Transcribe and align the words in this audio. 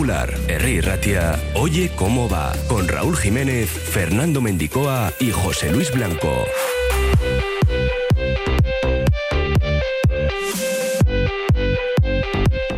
Popular, 0.00 0.34
Herri 0.48 0.80
Ratia, 0.80 1.38
Oye 1.52 1.90
cómo 1.94 2.26
va, 2.26 2.54
con 2.68 2.88
Raúl 2.88 3.18
Jiménez, 3.18 3.68
Fernando 3.68 4.40
Mendicoa 4.40 5.12
y 5.20 5.30
José 5.30 5.70
Luis 5.70 5.92
Blanco. 5.92 6.46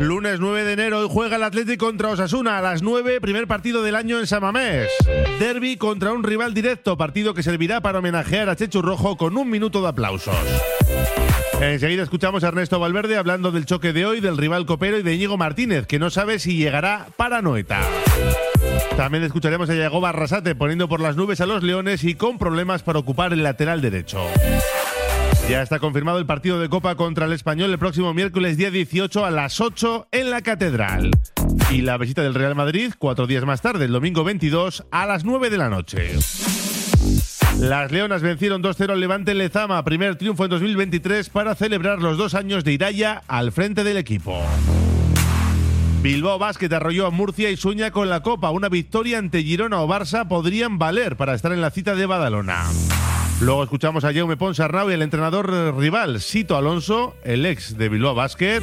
Lunes 0.01 0.41
9 0.41 0.65
de 0.65 0.73
enero, 0.73 0.99
hoy 0.99 1.09
juega 1.09 1.37
el 1.37 1.45
Atlético 1.45 1.87
contra 1.87 2.09
Osasuna 2.09 2.59
a 2.59 2.61
las 2.61 2.83
9, 2.83 3.21
primer 3.21 3.47
partido 3.47 3.85
del 3.85 3.95
año 3.95 4.19
en 4.19 4.27
Samamés. 4.27 4.89
Derby 5.39 5.77
contra 5.77 6.13
un 6.13 6.25
rival 6.25 6.55
directo, 6.55 6.97
partido 6.97 7.35
que 7.35 7.45
servirá 7.45 7.81
para 7.81 8.01
homenajear 8.01 8.49
a 8.49 8.57
Chechu 8.57 8.83
Rojo 8.83 9.17
con 9.17 9.37
un 9.37 9.49
minuto 9.49 9.81
de 9.81 9.87
aplausos. 9.87 10.35
Enseguida 11.63 12.03
escuchamos 12.03 12.43
a 12.43 12.49
Ernesto 12.49 12.81
Valverde 12.81 13.17
hablando 13.17 13.53
del 13.53 13.67
choque 13.67 13.93
de 13.93 14.05
hoy, 14.05 14.21
del 14.21 14.37
rival 14.37 14.67
copero 14.67 14.99
y 14.99 15.05
de 15.05 15.15
Íñigo 15.15 15.37
Martínez, 15.37 15.87
que 15.87 16.01
no 16.01 16.11
sabe 16.11 16.41
si 16.41 16.57
llegará 16.57 17.07
para 17.17 17.41
Noeta. 17.41 17.83
También 18.97 19.23
escucharemos 19.23 19.71
a 19.71 19.75
Yago 19.75 20.01
Barrasate 20.01 20.57
poniendo 20.57 20.89
por 20.89 21.01
las 21.01 21.15
nubes 21.15 21.41
a 21.41 21.47
los 21.47 21.63
Leones 21.63 22.03
y 22.03 22.17
con 22.17 22.37
problemas 22.37 22.83
para 22.83 22.99
ocupar 22.99 23.33
el 23.33 23.45
lateral 23.45 23.81
derecho. 23.81 24.19
Ya 25.49 25.63
está 25.63 25.79
confirmado 25.79 26.19
el 26.19 26.27
partido 26.27 26.59
de 26.59 26.69
Copa 26.69 26.97
contra 26.97 27.27
el 27.27 27.33
Español 27.33 27.71
el 27.71 27.79
próximo 27.79 28.13
miércoles 28.13 28.57
día 28.57 28.73
18 28.73 29.25
a 29.25 29.31
las 29.31 29.61
8 29.61 30.09
en 30.11 30.31
la 30.31 30.43
Catedral. 30.43 31.13
Y 31.71 31.83
la 31.83 31.97
visita 31.97 32.23
del 32.23 32.35
Real 32.35 32.57
Madrid 32.57 32.93
cuatro 32.99 33.29
días 33.29 33.45
más 33.45 33.63
tarde, 33.63 33.85
el 33.85 33.93
domingo 33.93 34.25
22 34.25 34.85
a 34.91 35.07
las 35.07 35.25
9 35.25 35.49
de 35.49 35.59
la 35.59 35.69
noche. 35.69 36.11
Las 37.63 37.93
Leonas 37.93 38.23
vencieron 38.23 38.61
2-0 38.61 38.91
al 38.91 38.99
Levante 38.99 39.35
Lezama, 39.35 39.85
primer 39.85 40.17
triunfo 40.17 40.43
en 40.43 40.51
2023 40.51 41.29
para 41.29 41.55
celebrar 41.55 42.01
los 42.01 42.19
dos 42.19 42.35
años 42.35 42.65
de 42.65 42.73
Iraya 42.73 43.23
al 43.29 43.53
frente 43.53 43.85
del 43.85 43.99
equipo. 43.99 44.43
Bilbao 46.03 46.41
Basket 46.41 46.73
arrolló 46.73 47.07
a 47.07 47.11
Murcia 47.11 47.51
y 47.51 47.57
sueña 47.57 47.93
con 47.93 48.11
la 48.11 48.21
Copa. 48.21 48.51
Una 48.51 48.69
victoria 48.69 49.19
ante 49.19 49.45
Girona 49.45 49.81
o 49.81 49.87
Barça 49.87 50.27
podrían 50.27 50.81
valer 50.81 51.15
para 51.15 51.35
estar 51.35 51.53
en 51.53 51.61
la 51.61 51.71
cita 51.71 51.95
de 51.95 52.05
Badalona. 52.05 52.65
Luego 53.41 53.63
escuchamos 53.63 54.03
a 54.03 54.13
Jaume 54.13 54.37
Ponsarnau 54.37 54.91
y 54.91 54.95
el 54.95 55.03
entrenador 55.03 55.77
rival, 55.79 56.21
Sito 56.21 56.57
Alonso, 56.57 57.15
el 57.23 57.47
ex 57.47 57.79
de 57.79 57.89
Bilbao 57.89 58.17
Basket, 58.17 58.61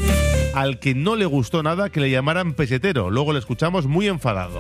al 0.54 0.80
que 0.80 0.94
no 0.94 1.16
le 1.16 1.26
gustó 1.26 1.64
nada 1.64 1.90
que 1.90 2.02
le 2.02 2.12
llamaran 2.12 2.54
pesetero. 2.54 3.10
Luego 3.10 3.32
le 3.32 3.40
escuchamos 3.40 3.88
muy 3.88 4.10
enfadado. 4.10 4.60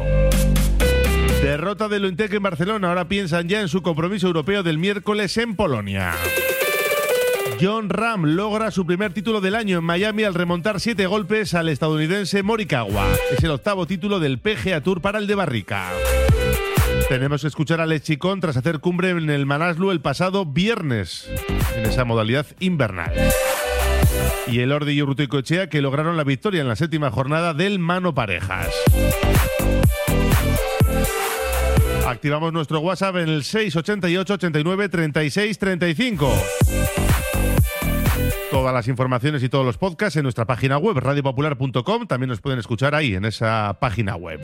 Derrota 1.49 1.87
de 1.87 1.99
Lointec 1.99 2.31
en 2.33 2.43
Barcelona. 2.43 2.89
Ahora 2.89 3.07
piensan 3.07 3.49
ya 3.49 3.59
en 3.59 3.69
su 3.69 3.81
compromiso 3.81 4.27
europeo 4.27 4.61
del 4.61 4.77
miércoles 4.77 5.35
en 5.37 5.55
Polonia. 5.55 6.13
John 7.59 7.89
Ram 7.89 8.23
logra 8.23 8.69
su 8.69 8.85
primer 8.85 9.13
título 9.13 9.41
del 9.41 9.55
año 9.55 9.79
en 9.79 9.83
Miami 9.83 10.25
al 10.25 10.35
remontar 10.35 10.79
siete 10.79 11.07
golpes 11.07 11.55
al 11.55 11.69
estadounidense 11.69 12.43
Morikawa. 12.43 13.07
Es 13.35 13.43
el 13.43 13.49
octavo 13.49 13.87
título 13.87 14.19
del 14.19 14.37
PGA 14.37 14.81
Tour 14.81 15.01
para 15.01 15.17
el 15.17 15.25
de 15.25 15.33
Barrica. 15.33 15.87
Tenemos 17.09 17.41
que 17.41 17.47
escuchar 17.47 17.81
a 17.81 17.87
Lechicón 17.87 18.41
tras 18.41 18.55
hacer 18.55 18.77
cumbre 18.77 19.09
en 19.09 19.31
el 19.31 19.47
Manaslu 19.47 19.89
el 19.89 20.01
pasado 20.01 20.45
viernes, 20.45 21.27
en 21.75 21.83
esa 21.83 22.05
modalidad 22.05 22.45
invernal. 22.59 23.11
Y 24.45 24.59
el 24.59 24.71
Ordi 24.71 24.91
y 24.91 25.01
Urruticoechea 25.01 25.67
que 25.67 25.81
lograron 25.81 26.15
la 26.15 26.23
victoria 26.23 26.61
en 26.61 26.67
la 26.67 26.75
séptima 26.75 27.09
jornada 27.09 27.55
del 27.55 27.79
Mano 27.79 28.13
Parejas. 28.13 28.69
Activamos 32.09 32.51
nuestro 32.51 32.79
WhatsApp 32.79 33.17
en 33.17 33.29
el 33.29 33.43
688 33.43 34.33
89 34.33 34.89
36 34.89 35.59
35. 35.59 36.33
Todas 38.49 38.73
las 38.73 38.87
informaciones 38.87 39.43
y 39.43 39.49
todos 39.49 39.63
los 39.63 39.77
podcasts 39.77 40.17
en 40.17 40.23
nuestra 40.23 40.45
página 40.45 40.79
web 40.79 40.97
radiopopular.com. 40.97 42.07
También 42.07 42.29
nos 42.29 42.41
pueden 42.41 42.57
escuchar 42.57 42.95
ahí, 42.95 43.13
en 43.13 43.25
esa 43.25 43.77
página 43.79 44.15
web. 44.15 44.41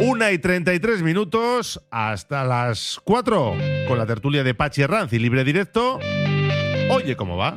Una 0.00 0.32
y 0.32 0.38
33 0.38 1.02
minutos 1.02 1.80
hasta 1.92 2.42
las 2.42 3.00
4 3.04 3.54
con 3.86 3.98
la 3.98 4.06
tertulia 4.06 4.42
de 4.42 4.54
Pachi 4.54 4.84
Ranz 4.84 5.12
y 5.12 5.20
libre 5.20 5.44
directo. 5.44 6.00
Oye, 6.90 7.14
¿cómo 7.14 7.36
va? 7.36 7.56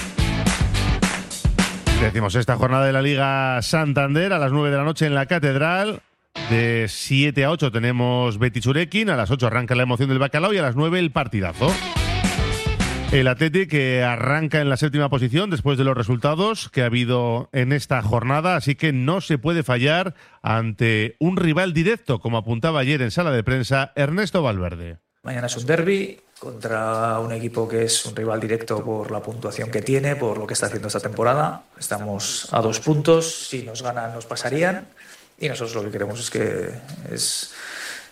Decimos 2.01 2.33
esta 2.33 2.57
jornada 2.57 2.87
de 2.87 2.93
la 2.93 3.03
Liga 3.03 3.61
Santander 3.61 4.33
a 4.33 4.39
las 4.39 4.51
9 4.51 4.71
de 4.71 4.77
la 4.77 4.83
noche 4.83 5.05
en 5.05 5.13
la 5.13 5.27
Catedral. 5.27 6.01
De 6.49 6.87
7 6.89 7.45
a 7.45 7.51
8 7.51 7.71
tenemos 7.71 8.39
Betis 8.39 8.65
Urequín, 8.65 9.11
a 9.11 9.15
las 9.15 9.29
8 9.29 9.45
arranca 9.45 9.75
la 9.75 9.83
emoción 9.83 10.09
del 10.09 10.17
bacalao 10.17 10.51
y 10.51 10.57
a 10.57 10.63
las 10.63 10.75
9 10.75 10.97
el 10.97 11.11
partidazo. 11.11 11.71
El 13.11 13.27
Athletic 13.27 13.69
que 13.69 14.03
arranca 14.03 14.61
en 14.61 14.69
la 14.69 14.77
séptima 14.77 15.09
posición 15.09 15.51
después 15.51 15.77
de 15.77 15.83
los 15.83 15.95
resultados 15.95 16.69
que 16.69 16.81
ha 16.81 16.87
habido 16.87 17.49
en 17.53 17.71
esta 17.71 18.01
jornada, 18.01 18.55
así 18.55 18.73
que 18.73 18.91
no 18.93 19.21
se 19.21 19.37
puede 19.37 19.61
fallar 19.61 20.15
ante 20.41 21.17
un 21.19 21.37
rival 21.37 21.71
directo, 21.71 22.19
como 22.19 22.37
apuntaba 22.37 22.79
ayer 22.79 23.03
en 23.03 23.11
sala 23.11 23.31
de 23.31 23.43
prensa 23.43 23.93
Ernesto 23.95 24.41
Valverde. 24.41 24.97
Mañana 25.23 25.45
es 25.45 25.55
un 25.55 25.67
derby 25.67 26.19
contra 26.39 27.19
un 27.19 27.31
equipo 27.31 27.67
que 27.67 27.83
es 27.83 28.05
un 28.07 28.15
rival 28.15 28.39
directo 28.39 28.83
por 28.83 29.11
la 29.11 29.21
puntuación 29.21 29.69
que 29.69 29.83
tiene, 29.83 30.15
por 30.15 30.39
lo 30.39 30.47
que 30.47 30.53
está 30.53 30.65
haciendo 30.65 30.87
esta 30.87 30.99
temporada. 30.99 31.61
Estamos 31.77 32.47
a 32.51 32.59
dos 32.59 32.79
puntos, 32.79 33.47
si 33.49 33.61
nos 33.61 33.83
ganan 33.83 34.15
nos 34.15 34.25
pasarían 34.25 34.87
y 35.37 35.47
nosotros 35.47 35.75
lo 35.75 35.83
que 35.83 35.91
queremos 35.91 36.19
es 36.19 36.31
que 36.31 36.69
es 37.11 37.53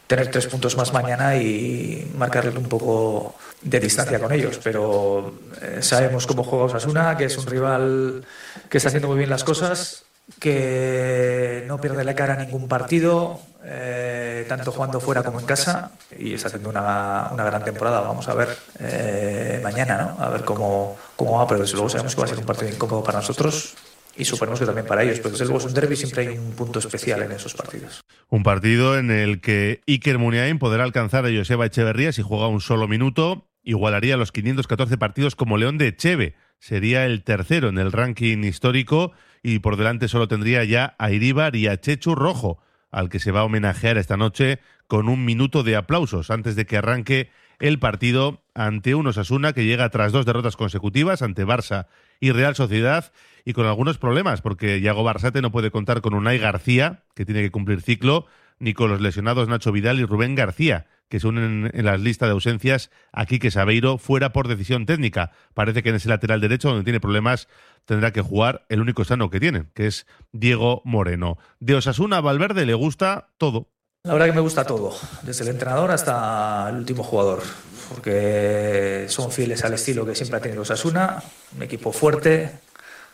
tener 0.06 0.30
tres 0.30 0.46
puntos 0.46 0.78
más 0.78 0.94
mañana 0.94 1.36
y 1.36 2.12
marcarle 2.16 2.52
un 2.52 2.70
poco 2.70 3.34
de 3.64 3.80
distancia 3.80 4.20
con 4.20 4.32
ellos. 4.32 4.60
Pero 4.64 5.34
eh, 5.64 5.80
sabemos 5.82 6.28
cómo 6.28 6.44
juega 6.44 6.66
Osasuna, 6.66 7.18
que 7.18 7.26
es 7.26 7.38
un 7.40 7.48
rival 7.48 8.24
que 8.70 8.78
está 8.78 8.90
haciendo 8.90 9.08
muy 9.08 9.18
bien 9.18 9.32
las 9.32 9.44
cosas, 9.44 10.04
que 10.40 11.64
no 11.68 11.80
pierde 11.80 12.04
la 12.04 12.16
cara 12.16 12.36
ningún 12.36 12.68
partido, 12.68 13.40
eh, 13.64 14.46
tanto 14.48 14.72
jugando 14.72 15.00
fuera 15.00 15.24
como 15.24 15.40
en 15.40 15.46
casa, 15.46 15.92
y 16.18 16.34
está 16.34 16.48
haciendo 16.48 16.70
una, 16.70 17.30
una 17.32 17.44
gran 17.44 17.64
temporada. 17.64 18.02
Vamos 18.02 18.28
a 18.28 18.34
ver 18.34 18.50
eh, 18.80 19.60
mañana, 19.64 20.16
¿no? 20.18 20.24
A 20.24 20.30
ver 20.30 20.44
cómo, 20.44 20.98
cómo 21.16 21.38
va, 21.38 21.48
pero 21.48 21.62
desde 21.62 21.74
luego 21.74 21.90
sabemos 21.90 22.16
que 22.16 22.22
va 22.22 22.26
a 22.26 22.30
ser 22.30 22.40
un 22.40 22.46
partido 22.46 22.70
incómodo 22.72 23.04
para 23.04 23.20
nosotros 23.20 23.76
y 24.20 24.26
suponemos 24.26 24.60
que 24.60 24.66
también 24.66 24.86
para 24.86 25.04
ellos, 25.04 25.20
pero 25.20 25.32
desde 25.32 25.46
luego 25.46 25.60
es 25.60 25.66
un 25.66 25.74
derby 25.74 25.96
siempre 25.96 26.28
hay 26.28 26.38
un 26.38 26.52
punto 26.52 26.80
especial 26.80 27.22
en 27.22 27.32
esos 27.32 27.54
partidos. 27.54 28.02
Un 28.28 28.44
partido 28.44 28.98
en 28.98 29.12
el 29.12 29.40
que 29.40 29.82
Iker 29.88 30.18
Muniain 30.18 30.60
podrá 30.60 30.84
alcanzar 30.84 31.26
a 31.26 31.30
Joseba 31.30 31.66
Echeverría 31.66 32.12
si 32.12 32.22
juega 32.22 32.48
un 32.48 32.60
solo 32.60 32.88
minuto, 32.88 33.48
igualaría 33.64 34.18
los 34.18 34.32
514 34.32 34.98
partidos 34.98 35.36
como 35.36 35.58
León 35.58 35.78
de 35.78 35.88
Echeve. 35.88 36.36
Sería 36.60 37.06
el 37.06 37.24
tercero 37.24 37.70
en 37.70 37.78
el 37.78 37.92
ranking 37.92 38.44
histórico 38.44 39.14
y 39.42 39.60
por 39.60 39.78
delante 39.78 40.08
solo 40.08 40.28
tendría 40.28 40.64
ya 40.66 40.96
a 41.00 41.12
Iríbar 41.12 41.56
y 41.56 41.68
a 41.68 41.80
Chechu 41.80 42.16
Rojo. 42.16 42.62
al 42.92 43.10
que 43.10 43.20
se 43.20 43.32
va 43.32 43.42
a 43.42 43.44
homenajear 43.44 44.00
esta 44.00 44.18
noche 44.18 44.60
con 44.88 45.10
un 45.10 45.24
minuto 45.24 45.62
de 45.62 45.76
aplausos 45.76 46.32
antes 46.32 46.56
de 46.56 46.66
que 46.66 46.78
arranque 46.78 47.30
el 47.60 47.78
partido 47.78 48.42
ante 48.56 48.96
un 48.96 49.06
Osasuna 49.06 49.54
que 49.54 49.66
llega 49.66 49.90
tras 49.90 50.12
dos 50.12 50.26
derrotas 50.26 50.56
consecutivas 50.56 51.22
ante 51.22 51.46
Barça 51.46 51.86
y 52.20 52.32
Real 52.32 52.56
Sociedad 52.56 53.12
y 53.46 53.54
con 53.54 53.68
algunos 53.68 54.00
problemas 54.00 54.42
porque 54.42 54.82
Yago 54.82 55.04
Barsate 55.04 55.42
no 55.42 55.52
puede 55.52 55.70
contar 55.70 56.02
con 56.02 56.16
Unai 56.16 56.40
García, 56.40 57.04
que 57.14 57.26
tiene 57.26 57.42
que 57.42 57.52
cumplir 57.52 57.82
ciclo, 57.82 58.26
ni 58.60 58.74
con 58.74 58.90
los 58.90 59.02
lesionados 59.02 59.48
Nacho 59.48 59.72
Vidal 59.72 60.00
y 60.00 60.06
Rubén 60.06 60.36
García, 60.36 60.88
que 61.10 61.20
se 61.20 61.28
unen 61.28 61.72
en 61.74 61.86
las 61.86 62.00
listas 62.00 62.30
de 62.30 62.34
ausencias 62.34 62.92
aquí 63.12 63.40
que 63.40 63.52
Sabeiro 63.52 63.98
fuera 63.98 64.32
por 64.32 64.48
decisión 64.48 64.86
técnica. 64.86 65.32
Parece 65.54 65.82
que 65.82 65.90
en 65.90 65.96
ese 65.96 66.10
lateral 66.10 66.40
derecho, 66.42 66.70
donde 66.70 66.84
tiene 66.84 67.00
problemas, 67.00 67.48
tendrá 67.86 68.12
que 68.12 68.22
jugar 68.22 68.66
el 68.70 68.82
único 68.82 69.04
sano 69.04 69.30
que 69.30 69.40
tiene, 69.40 69.66
que 69.74 69.88
es 69.88 70.06
Diego 70.32 70.82
Moreno. 70.86 71.38
De 71.60 71.76
Osasuna 71.76 72.18
a 72.18 72.22
Valverde 72.22 72.66
le 72.66 72.76
gusta 72.76 73.30
todo. 73.38 73.70
La 74.04 74.14
verdad 74.14 74.28
que 74.28 74.34
me 74.34 74.40
gusta 74.40 74.64
todo, 74.64 74.96
desde 75.24 75.44
el 75.44 75.50
entrenador 75.50 75.92
hasta 75.92 76.70
el 76.70 76.78
último 76.78 77.04
jugador, 77.04 77.42
porque 77.90 79.06
son 79.10 79.32
fieles 79.32 79.66
al 79.66 79.74
estilo 79.74 80.06
que 80.06 80.16
siempre 80.16 80.38
ha 80.38 80.42
tenido 80.42 80.62
Osasuna, 80.62 81.22
un 81.56 81.64
equipo 81.64 81.92
fuerte, 81.92 82.60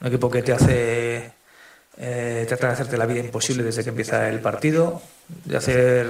un 0.01 0.07
equipo 0.07 0.29
que 0.29 0.43
te 0.43 0.53
hace 0.53 1.34
eh, 1.97 2.45
trata 2.47 2.67
de 2.67 2.73
hacerte 2.73 2.97
la 2.97 3.05
vida 3.05 3.19
imposible 3.19 3.63
desde 3.63 3.83
que 3.83 3.89
empieza 3.89 4.27
el 4.29 4.39
partido, 4.39 5.01
de 5.45 5.57
hacer, 5.57 6.07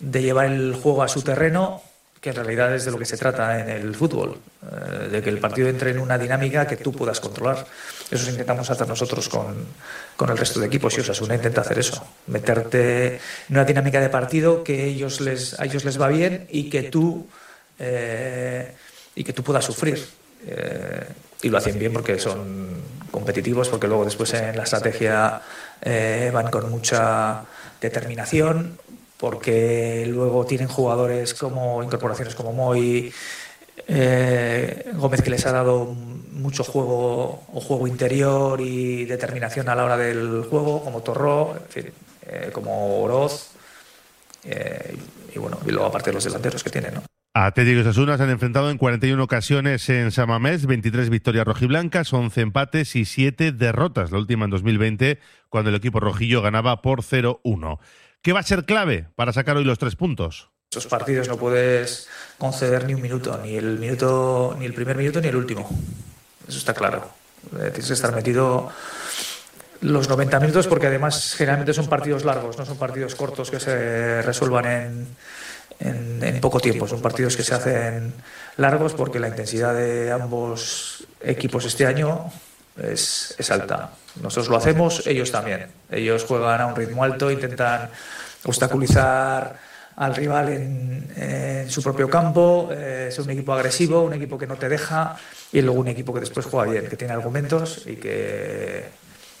de 0.00 0.22
llevar 0.22 0.46
el 0.46 0.74
juego 0.74 1.02
a 1.02 1.08
su 1.08 1.22
terreno, 1.22 1.82
que 2.20 2.30
en 2.30 2.36
realidad 2.36 2.74
es 2.74 2.86
de 2.86 2.90
lo 2.90 2.98
que 2.98 3.04
se 3.04 3.18
trata 3.18 3.60
en 3.60 3.68
el 3.68 3.94
fútbol, 3.94 4.38
eh, 4.62 5.08
de 5.10 5.22
que 5.22 5.28
el 5.28 5.38
partido 5.38 5.68
entre 5.68 5.90
en 5.90 5.98
una 5.98 6.16
dinámica 6.16 6.66
que 6.66 6.78
tú 6.78 6.90
puedas 6.90 7.20
controlar. 7.20 7.66
Eso 8.10 8.30
intentamos 8.30 8.70
hacer 8.70 8.88
nosotros 8.88 9.28
con, 9.28 9.54
con 10.16 10.30
el 10.30 10.38
resto 10.38 10.58
de 10.58 10.66
equipos 10.66 10.96
y 10.96 11.02
Osasuna 11.02 11.34
intenta 11.34 11.60
hacer 11.60 11.78
eso, 11.78 12.02
meterte 12.28 13.16
en 13.16 13.20
una 13.50 13.64
dinámica 13.64 14.00
de 14.00 14.08
partido 14.08 14.64
que 14.64 14.86
ellos 14.86 15.20
les, 15.20 15.60
a 15.60 15.66
ellos 15.66 15.84
les 15.84 16.00
va 16.00 16.08
bien 16.08 16.46
y 16.50 16.70
que 16.70 16.84
tú, 16.84 17.26
eh, 17.78 18.74
y 19.14 19.22
que 19.22 19.32
tú 19.34 19.42
puedas 19.42 19.64
sufrir. 19.64 20.02
Eh, 20.46 21.06
y 21.42 21.50
lo 21.50 21.58
hacen 21.58 21.78
bien 21.78 21.92
porque 21.92 22.18
son 22.18 22.93
competitivos, 23.14 23.68
porque 23.68 23.86
luego 23.86 24.04
después 24.04 24.34
en 24.34 24.56
la 24.56 24.64
estrategia 24.64 25.40
eh, 25.80 26.32
van 26.34 26.50
con 26.50 26.68
mucha 26.68 27.44
determinación, 27.80 28.76
porque 29.16 30.04
luego 30.08 30.44
tienen 30.44 30.66
jugadores 30.66 31.32
como 31.34 31.80
incorporaciones 31.84 32.34
como 32.34 32.52
Moy, 32.52 33.12
eh, 33.86 34.90
Gómez 34.94 35.22
que 35.22 35.30
les 35.30 35.46
ha 35.46 35.52
dado 35.52 35.84
mucho 35.84 36.64
juego 36.64 37.44
o 37.54 37.60
juego 37.60 37.86
interior 37.86 38.60
y 38.60 39.04
determinación 39.04 39.68
a 39.68 39.76
la 39.76 39.84
hora 39.84 39.96
del 39.96 40.42
juego, 40.50 40.82
como 40.82 41.00
Torró, 41.02 41.54
en 41.54 41.68
fin, 41.68 41.92
como 42.52 43.00
Oroz, 43.00 43.50
y 45.32 45.38
bueno, 45.38 45.58
y 45.64 45.70
luego 45.70 45.86
aparte 45.86 46.12
los 46.12 46.24
delanteros 46.24 46.64
que 46.64 46.70
tienen, 46.70 46.94
¿no? 46.94 47.13
Atlético 47.36 47.78
y 47.78 47.80
Osasuna 47.80 48.16
se 48.16 48.22
han 48.22 48.30
enfrentado 48.30 48.70
en 48.70 48.78
41 48.78 49.20
ocasiones 49.20 49.88
en 49.88 50.12
Samamés, 50.12 50.66
23 50.66 51.10
victorias 51.10 51.44
rojiblancas, 51.44 52.12
11 52.12 52.40
empates 52.40 52.94
y 52.94 53.04
7 53.04 53.50
derrotas, 53.50 54.12
la 54.12 54.18
última 54.18 54.44
en 54.44 54.52
2020, 54.52 55.18
cuando 55.48 55.70
el 55.70 55.76
equipo 55.76 55.98
rojillo 55.98 56.42
ganaba 56.42 56.80
por 56.80 57.02
0-1. 57.02 57.80
¿Qué 58.22 58.32
va 58.32 58.38
a 58.38 58.44
ser 58.44 58.64
clave 58.64 59.08
para 59.16 59.32
sacar 59.32 59.56
hoy 59.56 59.64
los 59.64 59.80
tres 59.80 59.96
puntos? 59.96 60.50
Esos 60.70 60.86
partidos 60.86 61.26
no 61.26 61.36
puedes 61.36 62.08
conceder 62.38 62.84
ni 62.84 62.94
un 62.94 63.02
minuto, 63.02 63.36
ni 63.42 63.56
el 63.56 63.80
minuto, 63.80 64.54
ni 64.56 64.66
el 64.66 64.72
primer 64.72 64.96
minuto 64.96 65.20
ni 65.20 65.26
el 65.26 65.34
último. 65.34 65.68
Eso 66.46 66.58
está 66.58 66.72
claro. 66.72 67.10
Eh, 67.54 67.70
tienes 67.70 67.88
que 67.88 67.94
estar 67.94 68.14
metido 68.14 68.70
los 69.80 70.08
90 70.08 70.38
minutos 70.38 70.68
porque 70.68 70.86
además 70.86 71.34
generalmente 71.36 71.74
son 71.74 71.88
partidos 71.88 72.24
largos, 72.24 72.56
no 72.56 72.64
son 72.64 72.78
partidos 72.78 73.16
cortos 73.16 73.50
que 73.50 73.58
se 73.58 74.22
resuelvan 74.22 74.66
en 74.66 75.06
en, 75.80 76.40
poco 76.40 76.60
tiempo. 76.60 76.86
Son 76.86 77.00
partidos 77.00 77.36
que 77.36 77.42
se 77.42 77.54
hacen 77.54 78.12
largos 78.56 78.94
porque 78.94 79.18
la 79.18 79.28
intensidad 79.28 79.74
de 79.74 80.12
ambos 80.12 81.06
equipos 81.20 81.64
este 81.64 81.86
año 81.86 82.30
es, 82.80 83.34
es, 83.38 83.50
alta. 83.50 83.90
Nosotros 84.20 84.48
lo 84.48 84.56
hacemos, 84.56 85.06
ellos 85.06 85.30
también. 85.30 85.68
Ellos 85.90 86.24
juegan 86.24 86.60
a 86.60 86.66
un 86.66 86.76
ritmo 86.76 87.04
alto, 87.04 87.30
intentan 87.30 87.90
obstaculizar 88.44 89.58
al 89.96 90.14
rival 90.14 90.48
en, 90.48 91.70
su 91.70 91.82
propio 91.82 92.10
campo, 92.10 92.68
eh, 92.72 93.06
es 93.08 93.18
un 93.18 93.30
equipo 93.30 93.52
agresivo, 93.52 94.02
un 94.02 94.12
equipo 94.14 94.36
que 94.36 94.46
no 94.46 94.56
te 94.56 94.68
deja 94.68 95.16
y 95.52 95.62
luego 95.62 95.80
un 95.80 95.88
equipo 95.88 96.12
que 96.12 96.20
después 96.20 96.46
juega 96.46 96.70
bien, 96.70 96.88
que 96.88 96.96
tiene 96.96 97.14
argumentos 97.14 97.84
y 97.86 97.96
que, 97.96 98.84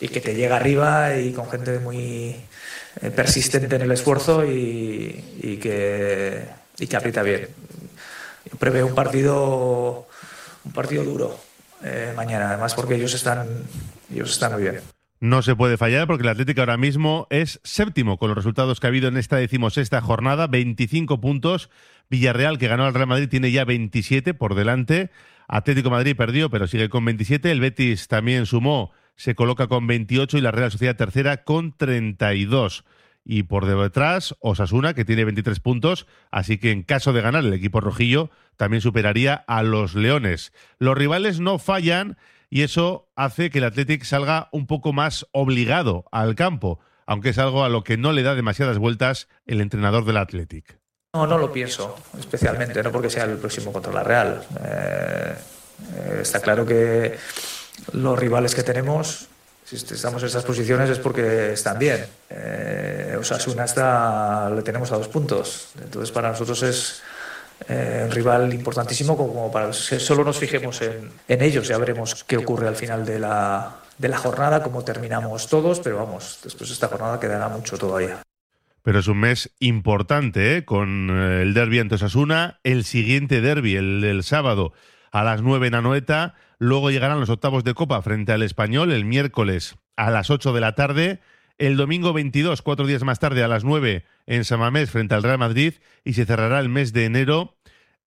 y 0.00 0.08
que 0.08 0.20
te 0.20 0.34
llega 0.34 0.56
arriba 0.56 1.16
y 1.16 1.32
con 1.32 1.50
gente 1.50 1.78
muy 1.80 2.36
persistente 3.14 3.76
en 3.76 3.82
el 3.82 3.90
esfuerzo 3.92 4.44
y, 4.44 5.58
que, 5.60 6.44
aprieta 6.96 7.22
bien. 7.22 7.48
Yo 8.50 8.58
prevé 8.58 8.82
un 8.82 8.94
partido, 8.94 10.06
un 10.64 10.72
partido 10.72 11.04
duro 11.04 11.38
eh, 11.82 12.12
mañana, 12.16 12.50
además 12.50 12.74
porque 12.74 12.94
ellos 12.94 13.14
están, 13.14 13.46
ellos 14.12 14.30
están 14.30 14.52
muy 14.52 14.62
bien. 14.62 14.80
No 15.20 15.40
se 15.40 15.56
puede 15.56 15.78
fallar 15.78 16.06
porque 16.06 16.22
el 16.22 16.28
Atlético 16.28 16.60
ahora 16.60 16.76
mismo 16.76 17.26
es 17.30 17.60
séptimo 17.64 18.18
con 18.18 18.28
los 18.28 18.36
resultados 18.36 18.78
que 18.78 18.86
ha 18.86 18.88
habido 18.88 19.08
en 19.08 19.16
esta 19.16 19.36
decimosexta 19.36 20.00
jornada, 20.00 20.46
25 20.46 21.20
puntos. 21.20 21.70
Villarreal, 22.10 22.58
que 22.58 22.68
ganó 22.68 22.84
al 22.84 22.92
Real 22.92 23.06
Madrid, 23.06 23.28
tiene 23.30 23.50
ya 23.50 23.64
27 23.64 24.34
por 24.34 24.54
delante. 24.54 25.10
Atlético 25.48 25.90
Madrid 25.90 26.14
perdió, 26.16 26.50
pero 26.50 26.66
sigue 26.66 26.88
con 26.88 27.04
27. 27.04 27.50
El 27.50 27.60
Betis 27.60 28.08
también 28.08 28.44
sumó 28.44 28.92
se 29.16 29.34
coloca 29.34 29.66
con 29.66 29.86
28 29.86 30.38
y 30.38 30.40
la 30.40 30.50
Real 30.50 30.70
Sociedad 30.70 30.96
tercera 30.96 31.44
con 31.44 31.76
32. 31.76 32.84
Y 33.24 33.44
por 33.44 33.64
detrás, 33.66 34.34
Osasuna, 34.40 34.92
que 34.94 35.04
tiene 35.04 35.24
23 35.24 35.58
puntos, 35.60 36.06
así 36.30 36.58
que 36.58 36.70
en 36.70 36.82
caso 36.82 37.12
de 37.12 37.22
ganar 37.22 37.44
el 37.44 37.54
equipo 37.54 37.80
rojillo, 37.80 38.30
también 38.56 38.82
superaría 38.82 39.34
a 39.34 39.62
los 39.62 39.94
Leones. 39.94 40.52
Los 40.78 40.96
rivales 40.96 41.40
no 41.40 41.58
fallan 41.58 42.18
y 42.50 42.62
eso 42.62 43.08
hace 43.16 43.50
que 43.50 43.58
el 43.58 43.64
Athletic 43.64 44.04
salga 44.04 44.48
un 44.52 44.66
poco 44.66 44.92
más 44.92 45.26
obligado 45.32 46.04
al 46.12 46.34
campo, 46.34 46.80
aunque 47.06 47.30
es 47.30 47.38
algo 47.38 47.64
a 47.64 47.70
lo 47.70 47.82
que 47.82 47.96
no 47.96 48.12
le 48.12 48.22
da 48.22 48.34
demasiadas 48.34 48.78
vueltas 48.78 49.28
el 49.46 49.60
entrenador 49.60 50.04
del 50.04 50.18
Athletic. 50.18 50.78
No, 51.14 51.26
no 51.26 51.38
lo 51.38 51.52
pienso, 51.52 51.96
especialmente, 52.18 52.82
no 52.82 52.92
porque 52.92 53.08
sea 53.08 53.24
el 53.24 53.38
próximo 53.38 53.72
contra 53.72 53.92
la 53.92 54.02
Real. 54.02 54.42
Eh, 54.64 55.34
eh, 55.96 56.18
está 56.20 56.40
claro 56.40 56.66
que 56.66 57.16
los 57.92 58.18
rivales 58.18 58.54
que 58.54 58.62
tenemos, 58.62 59.28
si 59.64 59.76
estamos 59.76 60.22
en 60.22 60.28
esas 60.28 60.44
posiciones 60.44 60.90
es 60.90 60.98
porque 60.98 61.52
están 61.52 61.78
bien. 61.78 62.04
Eh, 62.28 63.16
Osasuna 63.18 63.64
está, 63.64 64.50
le 64.50 64.62
tenemos 64.62 64.92
a 64.92 64.96
dos 64.96 65.08
puntos. 65.08 65.68
Entonces 65.82 66.10
para 66.10 66.30
nosotros 66.30 66.62
es 66.62 67.02
eh, 67.68 68.02
un 68.04 68.10
rival 68.10 68.52
importantísimo 68.52 69.16
como 69.16 69.50
solo 69.72 70.24
nos 70.24 70.38
fijemos 70.38 70.82
en, 70.82 71.42
ellos. 71.42 71.68
Ya 71.68 71.78
veremos 71.78 72.24
qué 72.24 72.36
ocurre 72.36 72.68
al 72.68 72.76
final 72.76 73.06
de 73.06 73.18
la, 73.18 73.76
de 73.96 74.08
la 74.08 74.18
jornada, 74.18 74.62
cómo 74.62 74.84
terminamos 74.84 75.48
todos, 75.48 75.80
pero 75.80 75.96
vamos, 75.96 76.40
después 76.44 76.68
de 76.68 76.74
esta 76.74 76.88
jornada 76.88 77.18
quedará 77.18 77.48
mucho 77.48 77.78
todavía. 77.78 78.20
Pero 78.82 78.98
es 78.98 79.08
un 79.08 79.20
mes 79.20 79.50
importante, 79.60 80.58
¿eh? 80.58 80.64
con 80.66 81.08
eh, 81.10 81.40
el 81.40 81.54
derby 81.54 81.78
ante 81.78 81.94
Osasuna, 81.94 82.60
el 82.64 82.84
siguiente 82.84 83.40
derby, 83.40 83.76
el 83.76 84.02
del 84.02 84.22
sábado, 84.24 84.74
a 85.10 85.24
las 85.24 85.40
9 85.40 85.68
en 85.68 85.74
Anoeta, 85.74 86.34
Luego 86.64 86.90
llegarán 86.90 87.20
los 87.20 87.28
octavos 87.28 87.62
de 87.62 87.74
Copa 87.74 88.00
frente 88.00 88.32
al 88.32 88.42
Español 88.42 88.90
el 88.90 89.04
miércoles 89.04 89.76
a 89.96 90.10
las 90.10 90.30
8 90.30 90.54
de 90.54 90.62
la 90.62 90.74
tarde. 90.74 91.20
El 91.58 91.76
domingo 91.76 92.14
22, 92.14 92.62
cuatro 92.62 92.86
días 92.86 93.02
más 93.04 93.18
tarde, 93.18 93.44
a 93.44 93.48
las 93.48 93.64
9 93.64 94.06
en 94.24 94.44
Samamés 94.46 94.90
frente 94.90 95.14
al 95.14 95.22
Real 95.22 95.36
Madrid. 95.36 95.74
Y 96.04 96.14
se 96.14 96.24
cerrará 96.24 96.60
el 96.60 96.70
mes 96.70 96.94
de 96.94 97.04
enero 97.04 97.58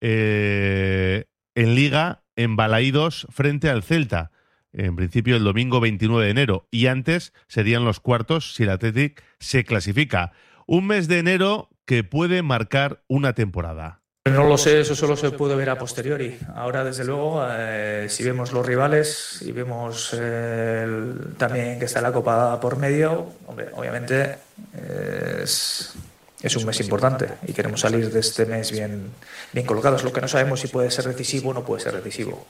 eh, 0.01 1.25
en 1.53 1.75
Liga 1.75 2.23
en 2.35 2.55
Balaídos 2.55 3.27
frente 3.29 3.69
al 3.69 3.83
Celta. 3.83 4.31
En 4.73 4.95
principio 4.95 5.35
el 5.35 5.43
domingo 5.43 5.79
29 5.79 6.25
de 6.25 6.31
enero. 6.31 6.67
Y 6.71 6.87
antes 6.87 7.33
serían 7.47 7.85
los 7.85 7.99
cuartos 7.99 8.55
si 8.55 8.63
el 8.63 8.71
Athletic 8.71 9.23
se 9.39 9.65
clasifica. 9.65 10.31
Un 10.65 10.87
mes 10.87 11.07
de 11.07 11.19
enero 11.19 11.69
que 11.85 12.03
puede 12.03 12.41
marcar 12.41 13.03
una 13.07 13.33
temporada. 13.33 14.01
No 14.31 14.47
lo 14.47 14.57
sé, 14.57 14.81
eso 14.81 14.95
solo 14.95 15.15
se 15.15 15.31
puede 15.31 15.55
ver 15.55 15.69
a 15.69 15.77
posteriori. 15.77 16.37
Ahora, 16.55 16.83
desde 16.83 17.03
luego, 17.05 17.45
eh, 17.49 18.07
si 18.09 18.23
vemos 18.23 18.51
los 18.51 18.65
rivales 18.65 19.39
y 19.41 19.51
vemos 19.51 20.15
eh, 20.17 21.13
también 21.37 21.79
que 21.79 21.85
está 21.85 22.01
la 22.01 22.11
Copa 22.11 22.59
por 22.59 22.77
medio, 22.77 23.33
obviamente 23.73 24.37
eh, 24.75 25.41
es, 25.43 25.93
es, 26.41 26.55
un 26.55 26.65
mes 26.65 26.79
importante 26.79 27.29
y 27.47 27.53
queremos 27.53 27.81
salir 27.81 28.11
de 28.11 28.19
este 28.19 28.45
mes 28.45 28.71
bien, 28.71 29.11
bien 29.53 29.65
colocados. 29.65 30.03
Lo 30.03 30.11
que 30.11 30.21
no 30.21 30.27
sabemos 30.27 30.59
si 30.59 30.67
puede 30.67 30.89
ser 30.91 31.05
decisivo 31.05 31.51
o 31.51 31.53
no 31.53 31.63
puede 31.63 31.83
ser 31.83 31.93
decisivo. 31.93 32.47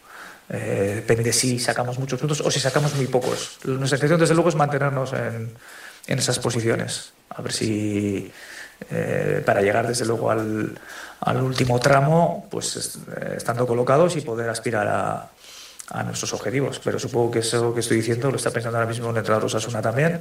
depende 0.50 1.34
si 1.34 1.60
sacamos 1.60 2.00
muchos 2.00 2.20
puntos 2.20 2.42
o 2.42 2.50
si 2.50 2.60
sacamos 2.60 2.96
muy 2.96 3.08
pocos. 3.08 3.60
Nuestra 3.66 3.98
intención, 3.98 4.20
desde 4.20 4.36
luego, 4.36 4.50
es 4.50 4.56
mantenernos 4.56 5.14
en, 5.14 5.52
en 6.08 6.20
esas 6.20 6.40
posiciones. 6.40 7.12
A 7.30 7.42
ver 7.42 7.52
si 7.52 8.32
para 9.46 9.62
llegar, 9.62 9.88
desde 9.88 10.06
luego, 10.06 10.30
al 10.30 10.78
al 11.22 11.42
último 11.42 11.80
tramo, 11.80 12.48
pues 12.50 13.00
eh, 13.16 13.34
estando 13.38 13.66
colocados 13.66 14.16
y 14.16 14.22
poder 14.22 14.50
aspirar 14.50 14.88
a, 14.88 15.30
nuestros 16.04 16.34
objetivos. 16.34 16.82
Pero 16.84 17.00
supongo 17.00 17.32
que 17.32 17.40
eso 17.40 17.74
que 17.74 17.80
estoy 17.80 17.98
diciendo 17.98 18.30
lo 18.30 18.36
está 18.36 18.52
pensando 18.52 18.78
ahora 18.78 18.90
mismo 18.90 19.10
el 19.10 19.16
entrenador 19.18 19.46
Osasuna 19.46 19.82
también 19.82 20.20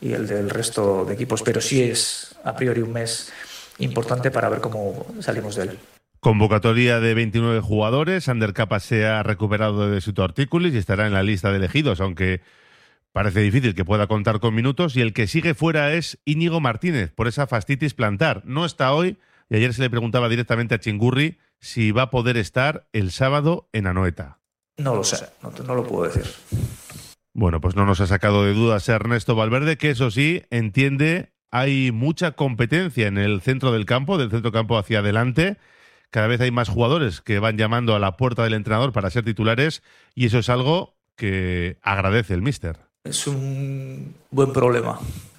y 0.00 0.12
el 0.12 0.28
del 0.28 0.48
resto 0.48 1.04
de 1.04 1.14
equipos. 1.14 1.42
Pero 1.42 1.60
sí 1.60 1.82
es 1.82 2.36
a 2.44 2.54
priori 2.54 2.82
un 2.82 2.92
mes 2.92 3.32
importante 3.78 4.30
para 4.30 4.48
ver 4.48 4.60
cómo 4.60 5.06
salimos 5.18 5.56
de 5.56 5.62
él. 5.64 5.78
Convocatoria 6.20 7.00
de 7.00 7.14
29 7.14 7.60
jugadores. 7.60 8.28
Ander 8.28 8.52
Capa 8.52 8.78
se 8.78 9.06
ha 9.06 9.24
recuperado 9.24 9.90
de 9.90 10.00
su 10.00 10.14
tortícolis 10.14 10.74
y 10.74 10.78
estará 10.78 11.06
en 11.06 11.12
la 11.12 11.24
lista 11.24 11.50
de 11.50 11.56
elegidos, 11.56 12.00
aunque 12.00 12.40
parece 13.12 13.40
difícil 13.40 13.74
que 13.74 13.84
pueda 13.84 14.06
contar 14.06 14.38
con 14.38 14.54
minutos. 14.54 14.96
Y 14.96 15.00
el 15.00 15.12
que 15.12 15.26
sigue 15.26 15.54
fuera 15.54 15.92
es 15.94 16.18
Íñigo 16.24 16.60
Martínez, 16.60 17.12
por 17.12 17.26
esa 17.26 17.48
fastitis 17.48 17.94
plantar. 17.94 18.42
No 18.44 18.64
está 18.64 18.92
hoy 18.92 19.18
y 19.50 19.56
ayer 19.56 19.72
se 19.74 19.82
le 19.82 19.90
preguntaba 19.90 20.28
directamente 20.28 20.74
a 20.74 20.80
Chingurri 20.80 21.38
si 21.60 21.90
va 21.90 22.02
a 22.02 22.10
poder 22.10 22.36
estar 22.36 22.88
el 22.92 23.10
sábado 23.10 23.68
en 23.72 23.86
Anoeta. 23.86 24.38
No 24.76 24.94
lo 24.94 25.04
sé, 25.04 25.26
no, 25.42 25.52
no 25.66 25.74
lo 25.74 25.84
puedo 25.84 26.10
decir. 26.10 26.30
Bueno, 27.34 27.60
pues 27.60 27.74
no 27.76 27.84
nos 27.84 28.00
ha 28.00 28.06
sacado 28.06 28.44
de 28.44 28.54
dudas 28.54 28.88
Ernesto 28.88 29.34
Valverde, 29.34 29.76
que 29.76 29.90
eso 29.90 30.10
sí, 30.10 30.42
entiende, 30.50 31.32
hay 31.50 31.92
mucha 31.92 32.32
competencia 32.32 33.06
en 33.06 33.18
el 33.18 33.40
centro 33.40 33.72
del 33.72 33.86
campo, 33.86 34.18
del 34.18 34.30
centro 34.30 34.52
campo 34.52 34.78
hacia 34.78 35.00
adelante. 35.00 35.56
Cada 36.10 36.26
vez 36.26 36.40
hay 36.40 36.50
más 36.50 36.68
jugadores 36.68 37.20
que 37.20 37.38
van 37.38 37.56
llamando 37.56 37.94
a 37.94 37.98
la 37.98 38.16
puerta 38.16 38.44
del 38.44 38.54
entrenador 38.54 38.92
para 38.92 39.10
ser 39.10 39.24
titulares 39.24 39.82
y 40.14 40.26
eso 40.26 40.38
es 40.38 40.48
algo 40.48 40.94
que 41.16 41.78
agradece 41.82 42.34
el 42.34 42.42
míster. 42.42 42.78
Es 43.04 43.26
un 43.26 44.14
buen 44.30 44.52
problema 44.52 44.98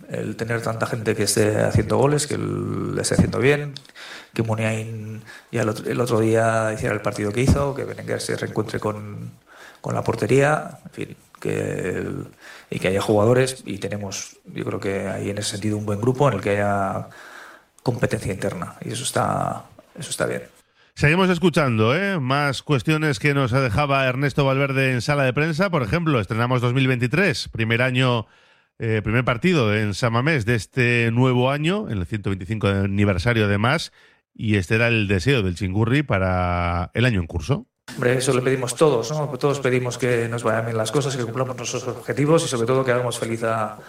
el 0.10 0.36
tener 0.36 0.62
tanta 0.62 0.86
gente 0.86 1.16
que 1.16 1.24
esté 1.24 1.62
haciendo 1.62 1.98
goles, 1.98 2.28
que 2.28 2.38
le 2.38 3.01
esté 3.01 3.16
haciendo 3.16 3.39
bien, 3.39 3.74
que 4.34 4.44
Muniain 4.44 5.22
ya 5.51 5.62
el 5.62 6.01
otro, 6.01 6.20
día 6.20 6.72
hiciera 6.74 6.94
el 6.94 7.01
partido 7.01 7.32
que 7.32 7.42
hizo, 7.42 7.75
que 7.75 7.84
Berenguer 7.84 8.22
se 8.22 8.36
reencuentre 8.36 8.80
con, 8.80 9.32
con, 9.82 9.94
la 9.94 10.04
portería, 10.04 10.80
en 10.86 10.92
fin, 10.92 11.18
que 11.39 12.04
y 12.70 12.80
que 12.80 12.88
haya 12.89 13.01
jugadores 13.01 13.63
y 13.66 13.78
tenemos, 13.80 14.38
yo 14.46 14.63
creo 14.66 14.80
que 14.80 15.08
hay 15.08 15.30
en 15.30 15.38
ese 15.39 15.51
sentido 15.51 15.78
un 15.78 15.86
buen 15.86 16.00
grupo 16.00 16.28
en 16.28 16.36
el 16.36 16.42
que 16.42 16.51
haya 16.51 17.08
competencia 17.84 18.32
interna 18.32 18.75
y 18.82 18.92
eso 18.92 19.04
está, 19.04 19.66
eso 19.98 20.10
está 20.10 20.25
bien. 20.25 20.44
Seguimos 20.94 21.30
escuchando 21.30 21.96
¿eh? 21.96 22.20
más 22.20 22.62
cuestiones 22.62 23.20
que 23.20 23.34
nos 23.34 23.51
dejaba 23.51 24.06
Ernesto 24.06 24.44
Valverde 24.44 24.92
en 24.92 25.01
sala 25.01 25.24
de 25.24 25.32
prensa. 25.32 25.70
Por 25.70 25.82
ejemplo, 25.82 26.20
estrenamos 26.20 26.60
2023, 26.60 27.48
primer 27.48 27.82
año, 27.82 28.28
eh, 28.80 29.02
primer 29.04 29.26
partido 29.26 29.76
en 29.76 29.94
Samamés 29.94 30.46
de 30.46 30.56
este 30.56 31.12
nuevo 31.12 31.52
año, 31.52 31.90
en 31.90 32.00
el 32.00 32.06
125 32.06 32.68
aniversario 32.68 33.46
además, 33.46 33.92
y 34.34 34.56
este 34.56 34.76
era 34.76 34.88
el 34.88 35.08
deseo 35.08 35.44
del 35.44 35.56
Chingurri 35.56 36.02
para 36.02 36.92
el 36.94 37.06
año 37.06 37.20
en 37.20 37.28
curso. 37.28 37.68
Hombre, 37.96 38.18
eso 38.18 38.34
le 38.34 38.42
pedimos 38.42 38.76
todos, 38.76 39.12
¿no? 39.12 39.28
Todos 39.38 39.60
pedimos 39.60 39.98
que 39.98 40.28
nos 40.30 40.44
vayan 40.44 40.66
bien 40.66 40.78
las 40.78 40.92
cosas, 40.92 41.18
que 41.18 41.24
cumplamos 41.24 41.58
nuestros 41.58 41.88
objetivos 41.88 42.46
y 42.46 42.48
sobre 42.48 42.68
todo 42.68 42.86
que 42.86 42.92
hagamos 42.92 43.20
feliz 43.20 43.44
a, 43.44 43.80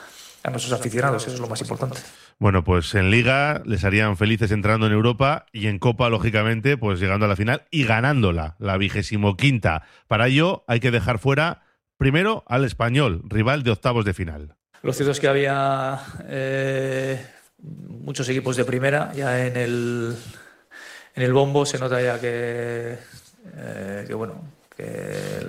a 0.43 0.51
nuestros 0.51 0.73
aficionados, 0.73 1.25
eso 1.27 1.35
es 1.35 1.41
lo 1.41 1.49
más 1.49 1.61
importante. 1.61 1.99
Bueno, 2.39 2.65
pues 2.65 2.95
en 2.95 3.11
Liga 3.11 3.63
les 3.67 3.85
harían 3.85 4.17
felices 4.17 4.51
entrando 4.51 4.87
en 4.87 4.93
Europa 4.93 5.47
y 5.53 5.67
en 5.67 5.79
Copa, 5.79 6.09
lógicamente, 6.09 6.77
pues 6.77 6.99
llegando 6.99 7.27
a 7.27 7.29
la 7.29 7.37
final 7.37 7.67
y 7.71 7.85
ganándola, 7.85 8.57
la 8.59 8.77
vigésimo 8.79 9.37
quinta. 9.37 9.83
Para 10.09 10.29
ello 10.29 10.65
hay 10.67 10.81
que 10.81 10.91
dejar 10.91 11.19
fuera 11.19 11.63
primero 11.99 12.45
al 12.47 12.65
español, 12.65 13.23
rival 13.29 13.63
de 13.63 13.73
octavos 13.73 14.05
de 14.05 14.15
final. 14.15 14.57
Lo 14.83 14.95
cierto 14.95 15.13
es 15.13 15.21
que 15.21 15.29
había 15.29 16.01
eh, 16.27 17.23
muchos 17.59 18.27
equipos 18.31 18.57
de 18.57 18.65
primera 18.65 19.13
ya 19.13 19.45
en 19.47 19.57
el, 19.57 20.17
en 21.15 21.23
el 21.23 21.33
bombo, 21.35 21.67
se 21.67 21.79
nota 21.79 22.01
ya 22.01 22.19
que, 22.19 22.97
eh, 23.57 24.05
que 24.07 24.15
bueno, 24.15 24.43
que, 24.75 25.45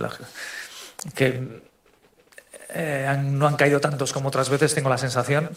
eh, 2.74 3.06
han, 3.08 3.40
no 3.40 3.48
han 3.48 3.56
caído 3.56 3.80
tantos 3.80 4.12
como 4.12 4.28
otras 4.28 4.50
veces, 4.50 4.76
tengo 4.76 4.90
la 4.90 4.98
sensación, 4.98 5.50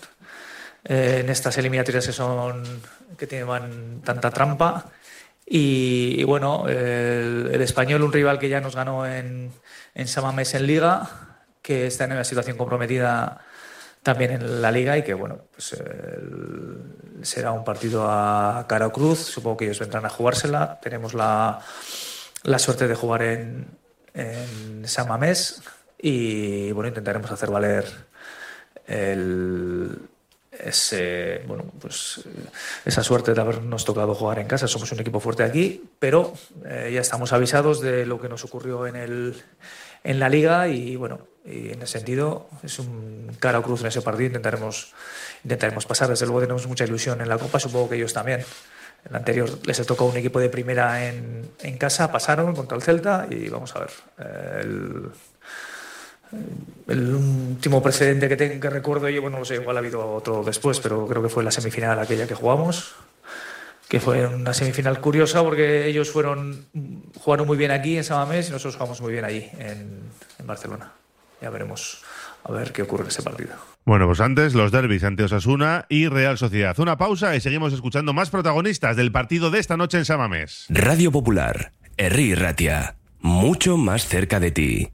en 0.84 1.30
estas 1.30 1.56
eliminatorias 1.58 2.06
que 2.06 2.12
son 2.12 2.62
que 3.16 3.26
tienen 3.26 4.02
tanta 4.02 4.30
trampa. 4.30 4.84
Y, 5.46 6.22
bueno, 6.24 6.68
el, 6.68 7.50
el, 7.52 7.60
español, 7.62 8.02
un 8.02 8.12
rival 8.12 8.38
que 8.38 8.48
ya 8.48 8.60
nos 8.60 8.76
ganó 8.76 9.06
en, 9.06 9.50
en 9.94 10.08
Samamés 10.08 10.54
en 10.54 10.66
Liga, 10.66 11.38
que 11.62 11.86
está 11.86 12.04
en 12.04 12.12
una 12.12 12.24
situación 12.24 12.56
comprometida 12.56 13.40
también 14.04 14.30
en 14.32 14.62
la 14.62 14.70
Liga 14.70 14.96
y 14.96 15.02
que 15.02 15.14
bueno, 15.14 15.38
pues 15.50 15.72
el, 15.72 16.78
será 17.22 17.50
un 17.50 17.64
partido 17.64 18.06
a 18.08 18.66
cara 18.68 18.86
o 18.86 18.92
cruz. 18.92 19.18
Supongo 19.18 19.56
que 19.56 19.64
ellos 19.64 19.80
vendrán 19.80 20.06
a 20.06 20.10
jugársela. 20.10 20.78
Tenemos 20.80 21.14
la, 21.14 21.58
la 22.44 22.58
suerte 22.60 22.86
de 22.86 22.94
jugar 22.94 23.22
en, 23.22 23.66
en 24.12 24.86
Samamés 24.86 25.62
y 25.98 26.70
bueno, 26.72 26.88
intentaremos 26.88 27.30
hacer 27.30 27.50
valer 27.50 27.86
el, 28.86 29.98
ese, 30.58 31.42
bueno, 31.46 31.64
pues, 31.80 32.20
esa 32.84 33.02
suerte 33.02 33.34
de 33.34 33.40
habernos 33.40 33.84
tocado 33.84 34.14
jugar 34.14 34.38
en 34.38 34.46
casa. 34.46 34.68
Somos 34.68 34.90
un 34.92 35.00
equipo 35.00 35.20
fuerte 35.20 35.42
aquí, 35.42 35.82
pero 35.98 36.34
eh, 36.66 36.90
ya 36.92 37.00
estamos 37.00 37.32
avisados 37.32 37.80
de 37.80 38.06
lo 38.06 38.20
que 38.20 38.28
nos 38.28 38.44
ocurrió 38.44 38.86
en, 38.86 38.96
el, 38.96 39.42
en 40.02 40.20
la 40.20 40.28
liga 40.28 40.68
y 40.68 40.96
bueno, 40.96 41.20
y 41.44 41.72
en 41.72 41.82
ese 41.82 41.98
sentido 41.98 42.48
es 42.62 42.78
un 42.78 43.30
cara 43.38 43.58
o 43.58 43.62
cruz 43.62 43.80
en 43.82 43.88
ese 43.88 44.02
partido. 44.02 44.26
Intentaremos, 44.26 44.94
intentaremos 45.44 45.86
pasar. 45.86 46.08
Desde 46.08 46.26
luego 46.26 46.40
tenemos 46.40 46.66
mucha 46.66 46.84
ilusión 46.84 47.20
en 47.20 47.28
la 47.28 47.38
Copa, 47.38 47.58
supongo 47.58 47.90
que 47.90 47.96
ellos 47.96 48.12
también. 48.12 48.44
El 49.08 49.16
anterior 49.16 49.50
les 49.66 49.86
tocó 49.86 50.06
un 50.06 50.16
equipo 50.16 50.40
de 50.40 50.48
primera 50.48 51.06
en, 51.06 51.50
en 51.60 51.76
casa, 51.76 52.10
pasaron 52.10 52.54
contra 52.54 52.76
el 52.76 52.82
Celta 52.82 53.26
y 53.28 53.48
vamos 53.50 53.76
a 53.76 53.80
ver. 53.80 53.90
Eh, 54.18 54.60
el, 54.62 55.10
el 56.88 57.14
último 57.14 57.82
precedente 57.82 58.28
que, 58.28 58.36
tengo, 58.36 58.60
que 58.60 58.70
recuerdo 58.70 59.08
yo, 59.08 59.22
bueno, 59.22 59.38
no 59.38 59.44
sé, 59.44 59.56
igual 59.56 59.76
ha 59.76 59.80
habido 59.80 60.12
otro 60.12 60.42
después, 60.44 60.80
pero 60.80 61.06
creo 61.06 61.22
que 61.22 61.28
fue 61.28 61.42
la 61.42 61.50
semifinal 61.50 61.98
aquella 61.98 62.26
que 62.26 62.34
jugamos, 62.34 62.94
que 63.88 64.00
fue 64.00 64.26
una 64.26 64.54
semifinal 64.54 65.00
curiosa 65.00 65.42
porque 65.42 65.86
ellos 65.86 66.10
fueron 66.10 66.66
jugaron 67.18 67.46
muy 67.46 67.56
bien 67.56 67.70
aquí 67.70 67.96
en 67.96 68.04
Samamés 68.04 68.48
y 68.48 68.52
nosotros 68.52 68.76
jugamos 68.76 69.00
muy 69.00 69.12
bien 69.12 69.24
allí 69.24 69.48
en, 69.58 70.00
en 70.38 70.46
Barcelona. 70.46 70.92
Ya 71.40 71.50
veremos 71.50 72.02
a 72.44 72.52
ver 72.52 72.72
qué 72.72 72.82
ocurre 72.82 73.04
en 73.04 73.08
ese 73.08 73.22
partido. 73.22 73.54
Bueno, 73.84 74.06
pues 74.06 74.20
antes 74.20 74.54
los 74.54 74.72
derbis 74.72 75.04
ante 75.04 75.24
Osasuna 75.24 75.84
y 75.88 76.08
Real 76.08 76.38
Sociedad. 76.38 76.78
Una 76.78 76.96
pausa 76.96 77.36
y 77.36 77.40
seguimos 77.40 77.72
escuchando 77.72 78.12
más 78.14 78.30
protagonistas 78.30 78.96
del 78.96 79.12
partido 79.12 79.50
de 79.50 79.58
esta 79.58 79.76
noche 79.76 79.98
en 79.98 80.06
Samamés. 80.06 80.66
Radio 80.70 81.12
Popular, 81.12 81.72
Herri 81.98 82.34
Ratia, 82.34 82.96
mucho 83.20 83.76
más 83.76 84.06
cerca 84.06 84.40
de 84.40 84.50
ti. 84.50 84.93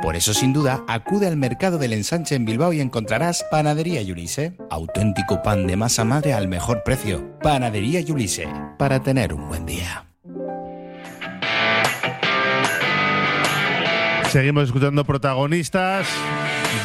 Por 0.00 0.14
eso, 0.14 0.32
sin 0.32 0.52
duda, 0.52 0.84
acude 0.86 1.26
al 1.26 1.36
mercado 1.36 1.76
del 1.76 1.92
ensanche 1.92 2.36
en 2.36 2.44
Bilbao 2.44 2.72
y 2.72 2.80
encontrarás 2.80 3.44
Panadería 3.50 4.00
Yulise. 4.00 4.56
Auténtico 4.70 5.42
pan 5.42 5.66
de 5.66 5.76
masa 5.76 6.04
madre 6.04 6.34
al 6.34 6.46
mejor 6.46 6.82
precio. 6.84 7.36
Panadería 7.42 8.00
Yulise. 8.00 8.48
Para 8.78 9.02
tener 9.02 9.34
un 9.34 9.48
buen 9.48 9.66
día. 9.66 10.04
Seguimos 14.30 14.64
escuchando 14.64 15.04
protagonistas 15.04 16.06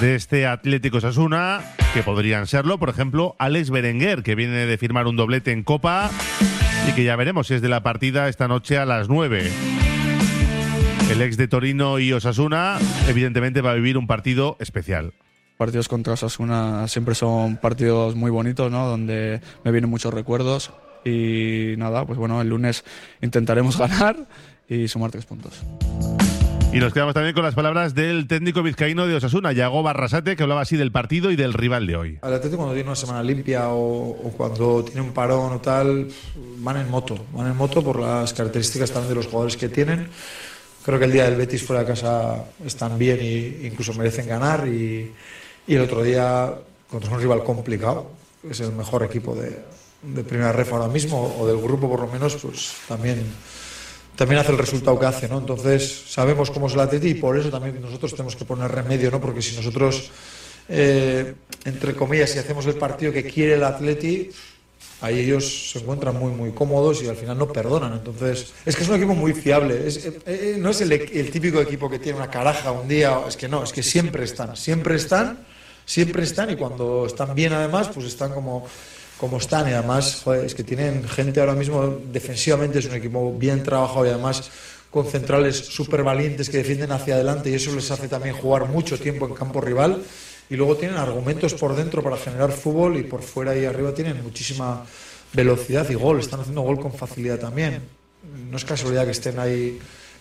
de 0.01 0.15
este 0.15 0.47
Atlético 0.47 0.99
Sasuna, 0.99 1.59
que 1.93 2.01
podrían 2.01 2.47
serlo, 2.47 2.79
por 2.79 2.89
ejemplo, 2.89 3.35
Alex 3.37 3.69
Berenguer, 3.69 4.23
que 4.23 4.33
viene 4.33 4.65
de 4.65 4.77
firmar 4.77 5.07
un 5.07 5.17
doblete 5.17 5.51
en 5.51 5.63
Copa 5.63 6.09
y 6.87 6.93
que 6.93 7.03
ya 7.03 7.15
veremos 7.15 7.47
si 7.47 7.53
es 7.53 7.61
de 7.61 7.69
la 7.69 7.83
partida 7.83 8.27
esta 8.27 8.47
noche 8.47 8.77
a 8.77 8.85
las 8.85 9.07
9. 9.09 9.92
El 11.09 11.21
ex 11.21 11.37
de 11.37 11.47
Torino 11.47 11.99
y 11.99 12.11
Osasuna, 12.13 12.79
evidentemente, 13.07 13.61
va 13.61 13.71
a 13.71 13.75
vivir 13.75 13.97
un 13.97 14.07
partido 14.07 14.57
especial. 14.59 15.13
Partidos 15.57 15.87
contra 15.87 16.13
Osasuna 16.13 16.87
siempre 16.87 17.13
son 17.13 17.57
partidos 17.57 18.15
muy 18.15 18.31
bonitos, 18.31 18.71
¿no? 18.71 18.87
Donde 18.87 19.41
me 19.63 19.71
vienen 19.71 19.89
muchos 19.89 20.13
recuerdos 20.13 20.71
y 21.05 21.75
nada, 21.77 22.05
pues 22.05 22.17
bueno, 22.17 22.41
el 22.41 22.49
lunes 22.49 22.83
intentaremos 23.21 23.77
ganar 23.77 24.27
y 24.67 24.87
sumar 24.87 25.11
tres 25.11 25.25
puntos. 25.25 25.63
Y 26.73 26.79
nos 26.79 26.91
quedamos 26.91 27.13
también 27.13 27.35
con 27.35 27.43
las 27.43 27.53
palabras 27.53 27.93
del 27.93 28.27
técnico 28.27 28.63
vizcaíno 28.63 29.05
de 29.05 29.13
Osasuna, 29.13 29.51
Yago 29.51 29.83
Barrasate, 29.83 30.35
que 30.35 30.41
hablaba 30.41 30.61
así 30.61 30.75
del 30.75 30.91
partido 30.91 31.29
y 31.29 31.35
del 31.35 31.53
rival 31.53 31.85
de 31.85 31.95
hoy. 31.95 32.19
El 32.23 32.33
Atlético 32.33 32.57
cuando 32.57 32.73
tiene 32.73 32.89
una 32.89 32.95
semana 32.95 33.21
limpia 33.21 33.69
o, 33.69 34.09
o, 34.09 34.31
cuando 34.35 34.83
tiene 34.83 35.01
un 35.01 35.13
parón 35.13 35.53
o 35.53 35.61
tal, 35.61 36.07
van 36.57 36.77
en 36.77 36.89
moto, 36.89 37.27
van 37.31 37.45
en 37.45 37.55
moto 37.55 37.83
por 37.83 37.99
las 37.99 38.33
características 38.33 38.89
también 38.89 39.09
de 39.09 39.15
los 39.15 39.27
jugadores 39.27 39.55
que 39.55 39.69
tienen. 39.69 40.07
Creo 40.83 40.99
que 40.99 41.05
el 41.05 41.11
día 41.11 41.23
del 41.25 41.35
Betis 41.35 41.63
fuera 41.63 41.83
de 41.83 41.87
casa 41.87 42.43
están 42.65 42.97
bien 42.97 43.19
e 43.21 43.63
incluso 43.63 43.93
merecen 43.93 44.27
ganar 44.27 44.67
y, 44.67 45.11
y 45.65 45.75
el 45.75 45.81
otro 45.81 46.03
día 46.03 46.53
contra 46.89 47.11
un 47.11 47.19
rival 47.19 47.43
complicado, 47.43 48.11
es 48.49 48.59
el 48.59 48.73
mejor 48.73 49.03
equipo 49.03 49.33
de, 49.33 49.57
de 50.03 50.23
primera 50.23 50.51
ref 50.51 50.73
ahora 50.73 50.87
mismo 50.87 51.35
o 51.39 51.47
del 51.47 51.57
grupo 51.57 51.89
por 51.89 52.01
lo 52.01 52.07
menos, 52.07 52.35
pues 52.35 52.73
también 52.87 53.23
también 54.15 54.39
hace 54.39 54.51
el 54.51 54.57
resultado 54.59 54.99
que 54.99 55.05
hace, 55.05 55.27
¿no? 55.27 55.39
Entonces 55.39 56.03
sabemos 56.07 56.51
cómo 56.51 56.67
es 56.67 56.73
el 56.73 56.81
Atleti 56.81 57.09
y 57.09 57.13
por 57.15 57.37
eso 57.37 57.49
también 57.49 57.81
nosotros 57.81 58.11
tenemos 58.11 58.35
que 58.35 58.45
poner 58.45 58.71
remedio, 58.71 59.09
¿no? 59.09 59.19
Porque 59.19 59.41
si 59.41 59.55
nosotros, 59.55 60.11
eh, 60.69 61.33
entre 61.65 61.95
comillas, 61.95 62.29
si 62.29 62.37
hacemos 62.37 62.65
el 62.67 62.75
partido 62.75 63.11
que 63.11 63.23
quiere 63.23 63.55
el 63.55 63.63
Atleti, 63.63 64.29
ahí 65.03 65.19
ellos 65.19 65.71
se 65.71 65.79
encuentran 65.79 66.17
muy, 66.17 66.31
muy 66.31 66.51
cómodos 66.51 67.03
y 67.03 67.09
al 67.09 67.17
final 67.17 67.37
no 67.37 67.51
perdonan. 67.51 67.91
Entonces, 67.91 68.53
es 68.65 68.75
que 68.75 68.83
es 68.83 68.89
un 68.89 68.95
equipo 68.95 69.13
muy 69.13 69.33
fiable. 69.33 69.85
Es, 69.85 70.05
eh, 70.05 70.19
eh, 70.25 70.55
no 70.57 70.69
es 70.69 70.79
el, 70.79 70.93
el, 70.93 71.29
típico 71.29 71.59
equipo 71.59 71.89
que 71.89 71.99
tiene 71.99 72.17
una 72.19 72.29
caraja 72.29 72.71
un 72.71 72.87
día, 72.87 73.19
es 73.27 73.35
que 73.35 73.49
no, 73.49 73.63
es 73.63 73.73
que 73.73 73.83
siempre 73.83 74.23
están, 74.23 74.55
siempre 74.55 74.95
están, 74.95 75.39
siempre 75.85 76.23
están 76.23 76.51
y 76.51 76.55
cuando 76.55 77.05
están 77.05 77.35
bien 77.35 77.51
además, 77.51 77.89
pues 77.93 78.07
están 78.07 78.31
como 78.31 78.65
como 79.17 79.37
están 79.37 79.69
y 79.69 79.73
además 79.73 80.21
joder, 80.23 80.43
es 80.45 80.55
que 80.55 80.63
tienen 80.63 81.07
gente 81.07 81.39
ahora 81.39 81.53
mismo 81.53 81.99
defensivamente 82.11 82.79
es 82.79 82.85
un 82.87 82.95
equipo 82.95 83.31
bien 83.31 83.63
trabajado 83.63 84.05
y 84.05 84.09
además 84.09 84.49
con 84.89 85.05
centrales 85.05 85.55
súper 85.55 86.03
valientes 86.03 86.49
que 86.49 86.57
defienden 86.57 86.91
hacia 86.91 87.15
adelante 87.15 87.49
y 87.49 87.53
eso 87.53 87.73
les 87.73 87.89
hace 87.89 88.07
también 88.09 88.35
jugar 88.35 88.67
mucho 88.67 88.99
tiempo 88.99 89.27
en 89.27 89.33
campo 89.33 89.61
rival 89.61 90.03
y 90.49 90.55
luego 90.55 90.75
tienen 90.77 90.97
argumentos 90.97 91.53
por 91.53 91.75
dentro 91.75 92.01
para 92.03 92.17
generar 92.17 92.51
fútbol 92.51 92.97
y 92.97 93.03
por 93.03 93.21
fuera 93.21 93.55
y 93.57 93.65
arriba 93.65 93.93
tienen 93.93 94.21
muchísima 94.23 94.85
velocidad 95.33 95.89
y 95.89 95.95
gol, 95.95 96.19
están 96.19 96.41
haciendo 96.41 96.61
gol 96.61 96.79
con 96.79 96.93
facilidad 96.93 97.39
también. 97.39 97.81
No 98.49 98.57
es 98.57 98.65
casualidad 98.65 99.05
que 99.05 99.11
estén 99.11 99.39
ahí, 99.39 99.79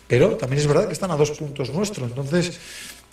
pero 0.08 0.36
también 0.36 0.60
es 0.60 0.66
verdad 0.66 0.86
que 0.86 0.92
están 0.92 1.10
a 1.10 1.16
dos 1.16 1.30
puntos 1.32 1.72
nuestros, 1.72 2.08
entonces 2.08 2.58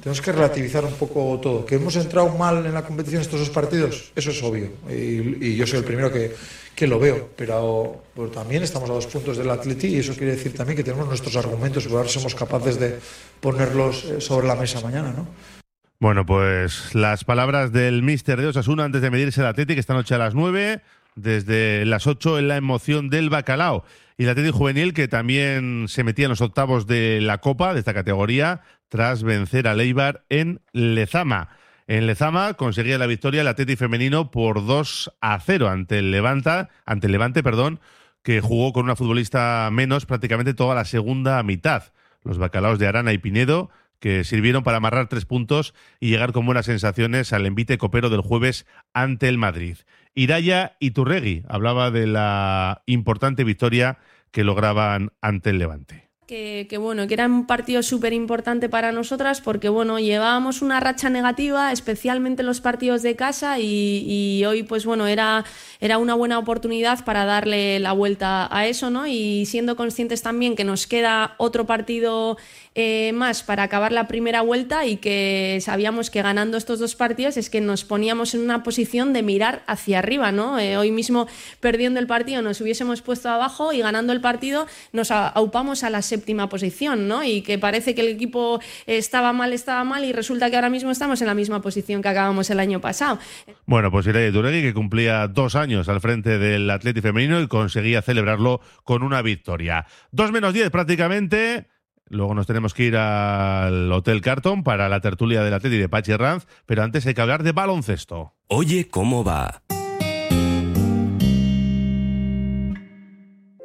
tenemos 0.02 0.22
que 0.22 0.32
relativizar 0.32 0.86
un 0.86 0.94
poco 0.94 1.38
todo. 1.42 1.66
¿Que 1.66 1.76
hemos 1.76 1.96
entrado 1.98 2.30
mal 2.30 2.66
en 2.66 2.74
la 2.74 2.86
competición 2.86 3.22
estos 3.22 3.42
dos 3.42 3.50
partidos? 3.50 4.12
Eso 4.16 4.32
es 4.32 4.42
obvio. 4.42 4.70
Y, 4.90 5.56
yo 5.56 5.68
soy 5.68 5.80
el 5.80 5.86
primero 5.86 6.12
que, 6.12 6.34
que 6.74 6.88
lo 6.88 7.00
veo. 7.00 7.30
Pero, 7.36 8.04
pero, 8.16 8.30
también 8.30 8.64
estamos 8.64 8.90
a 8.90 8.94
dos 8.94 9.08
puntos 9.08 9.38
del 9.38 9.50
Atleti 9.50 9.88
y 9.88 10.00
eso 10.00 10.14
quiere 10.14 10.38
decir 10.38 10.54
también 10.54 10.78
que 10.78 10.84
tenemos 10.84 11.06
nuestros 11.06 11.36
argumentos 11.36 11.86
y 11.86 11.94
a 11.94 11.98
ver 11.98 12.08
si 12.08 12.14
somos 12.14 12.34
capaces 12.34 12.80
de 12.80 12.98
ponerlos 13.42 14.06
eh, 14.06 14.22
sobre 14.22 14.48
la 14.48 14.56
mesa 14.56 14.80
mañana, 14.80 15.12
¿no? 15.12 15.59
Bueno, 16.02 16.26
pues 16.26 16.96
las 16.96 17.26
palabras 17.26 17.74
del 17.74 18.04
míster 18.04 18.40
de 18.40 18.48
Osasuna 18.48 18.86
antes 18.86 19.02
de 19.02 19.12
medirse 19.12 19.42
el 19.42 19.48
Atlético 19.48 19.82
esta 19.82 19.94
noche 19.94 20.16
a 20.16 20.18
las 20.18 20.34
9, 20.34 20.82
desde 21.16 21.86
las 21.86 22.08
8 22.08 22.40
en 22.40 22.48
la 22.48 22.56
emoción 22.56 23.10
del 23.10 23.30
bacalao. 23.30 23.84
Y 24.18 24.24
el 24.24 24.30
Atlético 24.30 24.60
Juvenil 24.60 24.94
que 24.94 25.10
también 25.10 25.88
se 25.90 26.06
metía 26.06 26.28
en 26.28 26.30
los 26.30 26.40
octavos 26.40 26.88
de 26.88 27.20
la 27.20 27.40
Copa, 27.40 27.74
de 27.74 27.80
esta 27.80 27.94
categoría, 27.94 28.62
tras 28.88 29.24
vencer 29.24 29.68
a 29.68 29.74
Leibar 29.74 30.24
en 30.30 30.62
Lezama. 30.72 31.50
En 31.86 32.08
Lezama 32.08 32.54
conseguía 32.54 32.98
la 32.98 33.06
victoria 33.06 33.42
el 33.42 33.48
Atlético 33.50 33.80
femenino 33.80 34.32
por 34.32 34.66
2 34.66 35.18
a 35.20 35.38
0 35.38 35.68
ante 35.68 36.00
el 36.00 36.12
Levanta, 36.12 36.70
ante 36.86 37.08
el 37.08 37.12
Levante, 37.12 37.44
perdón, 37.44 37.82
que 38.24 38.40
jugó 38.40 38.72
con 38.72 38.86
una 38.86 38.96
futbolista 38.96 39.68
menos 39.70 40.06
prácticamente 40.06 40.54
toda 40.54 40.76
la 40.76 40.86
segunda 40.86 41.44
mitad. 41.44 41.92
Los 42.24 42.38
bacalaos 42.38 42.80
de 42.80 42.88
Arana 42.88 43.12
y 43.12 43.18
Pinedo 43.18 43.70
que 44.00 44.24
sirvieron 44.24 44.64
para 44.64 44.78
amarrar 44.78 45.08
tres 45.08 45.26
puntos 45.26 45.74
y 46.00 46.10
llegar 46.10 46.32
con 46.32 46.46
buenas 46.46 46.66
sensaciones 46.66 47.34
al 47.34 47.46
envite 47.46 47.78
copero 47.78 48.10
del 48.10 48.22
jueves 48.22 48.66
ante 48.94 49.28
el 49.28 49.38
Madrid. 49.38 49.78
Iraya 50.16 50.76
Iturregui 50.80 51.44
hablaba 51.48 51.92
de 51.92 52.08
la 52.08 52.84
importante 52.86 53.44
victoria 53.44 54.00
que 54.32 54.44
lograban 54.44 55.12
ante 55.22 55.52
el 55.52 55.60
Levante. 55.60 56.09
Que, 56.30 56.78
bueno, 56.80 57.08
que 57.08 57.16
era 57.16 57.26
un 57.26 57.48
partido 57.48 57.82
súper 57.82 58.14
importante 58.14 58.70
para 58.70 58.92
nosotras 58.92 59.42
porque 59.42 59.68
bueno, 59.68 59.98
llevábamos 59.98 60.62
una 60.62 60.80
racha 60.80 61.10
negativa, 61.10 61.72
especialmente 61.72 62.44
en 62.44 62.46
los 62.46 62.62
partidos 62.62 63.02
de 63.02 63.16
casa 63.16 63.58
y, 63.58 64.06
y, 64.08 64.46
hoy 64.46 64.62
pues 64.62 64.86
bueno, 64.86 65.08
era, 65.08 65.44
era 65.80 65.98
una 65.98 66.14
buena 66.14 66.38
oportunidad 66.38 67.04
para 67.04 67.26
darle 67.26 67.80
la 67.80 67.94
vuelta 67.94 68.48
a 68.56 68.68
eso, 68.68 68.92
¿no? 68.92 69.08
Y 69.08 69.48
siendo 69.48 69.76
conscientes 69.76 70.22
también 70.22 70.56
que 70.56 70.64
nos 70.64 70.86
queda 70.86 71.34
otro 71.40 71.66
partido 71.66 72.38
eh, 72.76 73.12
más 73.14 73.42
para 73.42 73.64
acabar 73.64 73.92
la 73.92 74.08
primera 74.08 74.42
vuelta 74.42 74.86
y 74.86 74.98
que 74.98 75.58
sabíamos 75.60 76.12
que 76.12 76.22
ganando 76.22 76.56
estos 76.56 76.78
dos 76.78 76.96
partidos 76.96 77.36
es 77.36 77.50
que 77.50 77.60
nos 77.60 77.84
poníamos 77.84 78.36
en 78.36 78.42
una 78.42 78.62
posición 78.62 79.12
de 79.12 79.24
mirar 79.24 79.64
hacia 79.66 79.98
arriba, 79.98 80.32
¿no? 80.32 80.60
Eh, 80.60 80.78
hoy 80.78 80.92
mismo 80.92 81.28
perdiendo 81.60 82.00
el 82.00 82.06
partido 82.08 82.44
nos 82.44 82.62
hubiésemos 82.62 83.02
puesto 83.02 83.28
abajo 83.28 83.74
y 83.74 83.80
ganando 83.80 84.14
el 84.14 84.22
partido 84.22 84.68
nos 84.94 85.10
aupamos 85.10 85.84
a 85.84 85.90
la 85.90 86.04
séptima 86.20 86.50
posición, 86.50 87.08
¿no? 87.08 87.24
Y 87.24 87.42
que 87.42 87.58
parece 87.58 87.96
que 87.96 88.02
el 88.02 88.10
equipo 88.10 88.60
estaba 88.86 89.32
mal, 89.34 89.54
estaba 89.54 89.84
mal 89.84 90.04
y 90.04 90.12
resulta 90.12 90.50
que 90.50 90.56
ahora 90.58 90.70
mismo 90.70 90.92
estamos 90.92 91.22
en 91.22 91.28
la 91.28 91.34
misma 91.34 91.62
posición 91.62 92.02
que 92.02 92.10
acabamos 92.10 92.50
el 92.50 92.60
año 92.60 92.82
pasado. 92.82 93.20
Bueno, 93.66 93.90
pues 93.90 94.06
Irene 94.08 94.32
Turegui 94.32 94.62
que 94.62 94.74
cumplía 94.74 95.28
dos 95.28 95.56
años 95.56 95.88
al 95.88 96.02
frente 96.02 96.38
del 96.38 96.70
Atlético 96.70 97.08
femenino 97.08 97.40
y 97.42 97.48
conseguía 97.48 98.02
celebrarlo 98.02 98.60
con 98.84 99.04
una 99.04 99.22
victoria. 99.22 99.86
Dos 100.12 100.32
menos 100.32 100.54
diez 100.54 100.70
prácticamente. 100.70 101.68
Luego 102.12 102.34
nos 102.34 102.48
tenemos 102.48 102.74
que 102.74 102.84
ir 102.84 102.98
al 102.98 103.92
Hotel 103.92 104.22
Carton 104.22 104.64
para 104.64 104.90
la 104.90 105.00
tertulia 105.00 105.44
del 105.44 105.54
Atleti 105.54 105.78
de 105.78 105.90
Pachi 105.90 106.16
Ranz, 106.16 106.48
pero 106.66 106.84
antes 106.84 107.06
hay 107.06 107.14
que 107.14 107.22
hablar 107.22 107.44
de 107.44 107.52
baloncesto. 107.52 108.34
Oye, 108.48 108.88
¿cómo 108.90 109.24
va? 109.24 109.62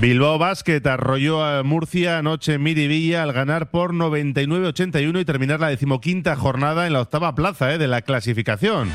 Bilbao 0.00 0.38
Basket 0.38 0.86
arrolló 0.86 1.42
a 1.44 1.62
Murcia 1.62 2.18
anoche 2.18 2.54
en 2.54 2.62
Miribilla 2.62 3.22
al 3.22 3.32
ganar 3.32 3.70
por 3.70 3.94
99-81 3.94 5.20
y 5.20 5.24
terminar 5.24 5.60
la 5.60 5.68
decimoquinta 5.68 6.36
jornada 6.36 6.86
en 6.86 6.92
la 6.92 7.00
octava 7.00 7.34
plaza 7.34 7.72
eh, 7.72 7.78
de 7.78 7.88
la 7.88 8.02
clasificación. 8.02 8.90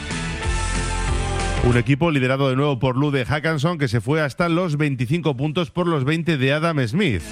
Un 1.63 1.77
equipo 1.77 2.11
liderado 2.11 2.49
de 2.49 2.55
nuevo 2.55 2.79
por 2.79 2.95
Lude 2.95 3.25
Hackanson 3.25 3.77
que 3.77 3.87
se 3.87 4.01
fue 4.01 4.21
hasta 4.21 4.49
los 4.49 4.77
25 4.77 5.35
puntos 5.35 5.71
por 5.71 5.87
los 5.87 6.05
20 6.05 6.37
de 6.37 6.53
Adam 6.53 6.79
Smith. 6.87 7.23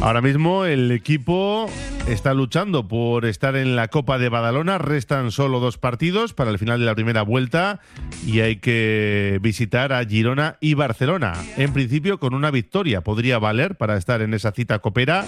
Ahora 0.00 0.22
mismo 0.22 0.64
el 0.64 0.90
equipo 0.92 1.68
está 2.08 2.32
luchando 2.32 2.88
por 2.88 3.26
estar 3.26 3.54
en 3.54 3.76
la 3.76 3.88
Copa 3.88 4.18
de 4.18 4.30
Badalona. 4.30 4.78
Restan 4.78 5.30
solo 5.30 5.60
dos 5.60 5.76
partidos 5.76 6.32
para 6.32 6.50
el 6.50 6.58
final 6.58 6.80
de 6.80 6.86
la 6.86 6.94
primera 6.94 7.20
vuelta 7.20 7.80
y 8.26 8.40
hay 8.40 8.56
que 8.56 9.38
visitar 9.42 9.92
a 9.92 10.02
Girona 10.06 10.56
y 10.58 10.72
Barcelona. 10.72 11.34
En 11.58 11.74
principio 11.74 12.18
con 12.18 12.34
una 12.34 12.50
victoria 12.50 13.02
podría 13.02 13.38
valer 13.38 13.76
para 13.76 13.98
estar 13.98 14.22
en 14.22 14.32
esa 14.32 14.52
cita 14.52 14.78
copera 14.78 15.26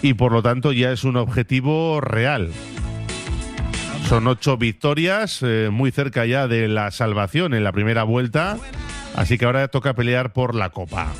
y 0.00 0.14
por 0.14 0.32
lo 0.32 0.42
tanto 0.42 0.72
ya 0.72 0.92
es 0.92 1.04
un 1.04 1.18
objetivo 1.18 2.00
real. 2.00 2.52
Son 4.08 4.26
ocho 4.26 4.56
victorias, 4.56 5.40
eh, 5.42 5.68
muy 5.70 5.90
cerca 5.90 6.24
ya 6.24 6.48
de 6.48 6.68
la 6.68 6.90
salvación 6.90 7.52
en 7.52 7.64
la 7.64 7.72
primera 7.72 8.02
vuelta, 8.02 8.58
así 9.14 9.36
que 9.36 9.44
ahora 9.44 9.68
toca 9.68 9.92
pelear 9.92 10.32
por 10.32 10.54
la 10.54 10.70
Copa. 10.70 11.12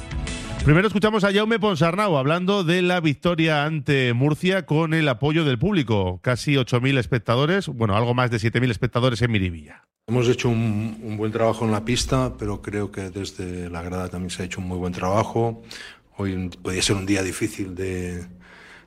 Primero 0.64 0.86
escuchamos 0.86 1.24
a 1.24 1.32
Jaume 1.32 1.58
Ponsarnau 1.58 2.16
hablando 2.16 2.62
de 2.62 2.82
la 2.82 3.00
victoria 3.00 3.64
ante 3.64 4.12
Murcia 4.12 4.64
con 4.64 4.94
el 4.94 5.08
apoyo 5.08 5.44
del 5.44 5.58
público. 5.58 6.20
Casi 6.22 6.54
8.000 6.54 6.98
espectadores, 6.98 7.66
bueno, 7.66 7.96
algo 7.96 8.14
más 8.14 8.30
de 8.30 8.36
7.000 8.36 8.70
espectadores 8.70 9.20
en 9.22 9.32
Miribilla. 9.32 9.82
Hemos 10.06 10.28
hecho 10.28 10.48
un, 10.48 11.00
un, 11.02 11.16
buen 11.16 11.32
trabajo 11.32 11.64
en 11.64 11.72
la 11.72 11.84
pista, 11.84 12.34
pero 12.38 12.62
creo 12.62 12.92
que 12.92 13.10
desde 13.10 13.70
la 13.70 13.82
grada 13.82 14.08
también 14.08 14.30
se 14.30 14.42
ha 14.42 14.46
hecho 14.46 14.60
un 14.60 14.68
muy 14.68 14.78
buen 14.78 14.92
trabajo. 14.92 15.64
Hoy 16.16 16.48
podía 16.62 16.80
ser 16.80 16.94
un 16.94 17.06
día 17.06 17.24
difícil 17.24 17.74
de, 17.74 18.24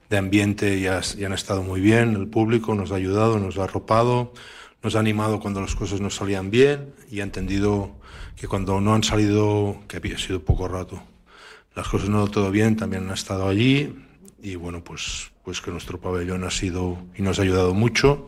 de 0.09 0.17
ambiente 0.17 0.77
y, 0.77 0.87
has, 0.87 1.17
y 1.17 1.25
han 1.25 1.33
estado 1.33 1.61
muy 1.61 1.81
bien. 1.81 2.15
El 2.15 2.29
público 2.29 2.73
nos 2.73 2.93
ha 2.93 2.95
ayudado, 2.95 3.37
nos 3.37 3.57
ha 3.57 3.65
arropado, 3.65 4.31
nos 4.81 4.95
ha 4.95 4.99
animado 4.99 5.41
cuando 5.41 5.59
las 5.59 5.75
cosas 5.75 5.99
no 5.99 6.09
salían 6.09 6.51
bien 6.51 6.93
y 7.11 7.19
ha 7.19 7.23
entendido 7.23 7.97
que 8.37 8.47
cuando 8.47 8.79
no 8.79 8.95
han 8.95 9.03
salido, 9.03 9.81
que 9.89 9.97
había 9.97 10.17
sido 10.17 10.41
poco 10.41 10.69
rato, 10.69 11.03
las 11.75 11.87
cosas 11.87 12.09
no 12.09 12.27
todo 12.27 12.51
bien, 12.51 12.75
también 12.75 13.07
han 13.07 13.13
estado 13.13 13.47
allí 13.47 13.93
y 14.41 14.55
bueno, 14.55 14.83
pues, 14.83 15.31
pues 15.43 15.61
que 15.61 15.71
nuestro 15.71 15.99
pabellón 15.99 16.43
ha 16.43 16.51
sido 16.51 16.97
y 17.17 17.21
nos 17.21 17.39
ha 17.39 17.41
ayudado 17.41 17.73
mucho. 17.73 18.27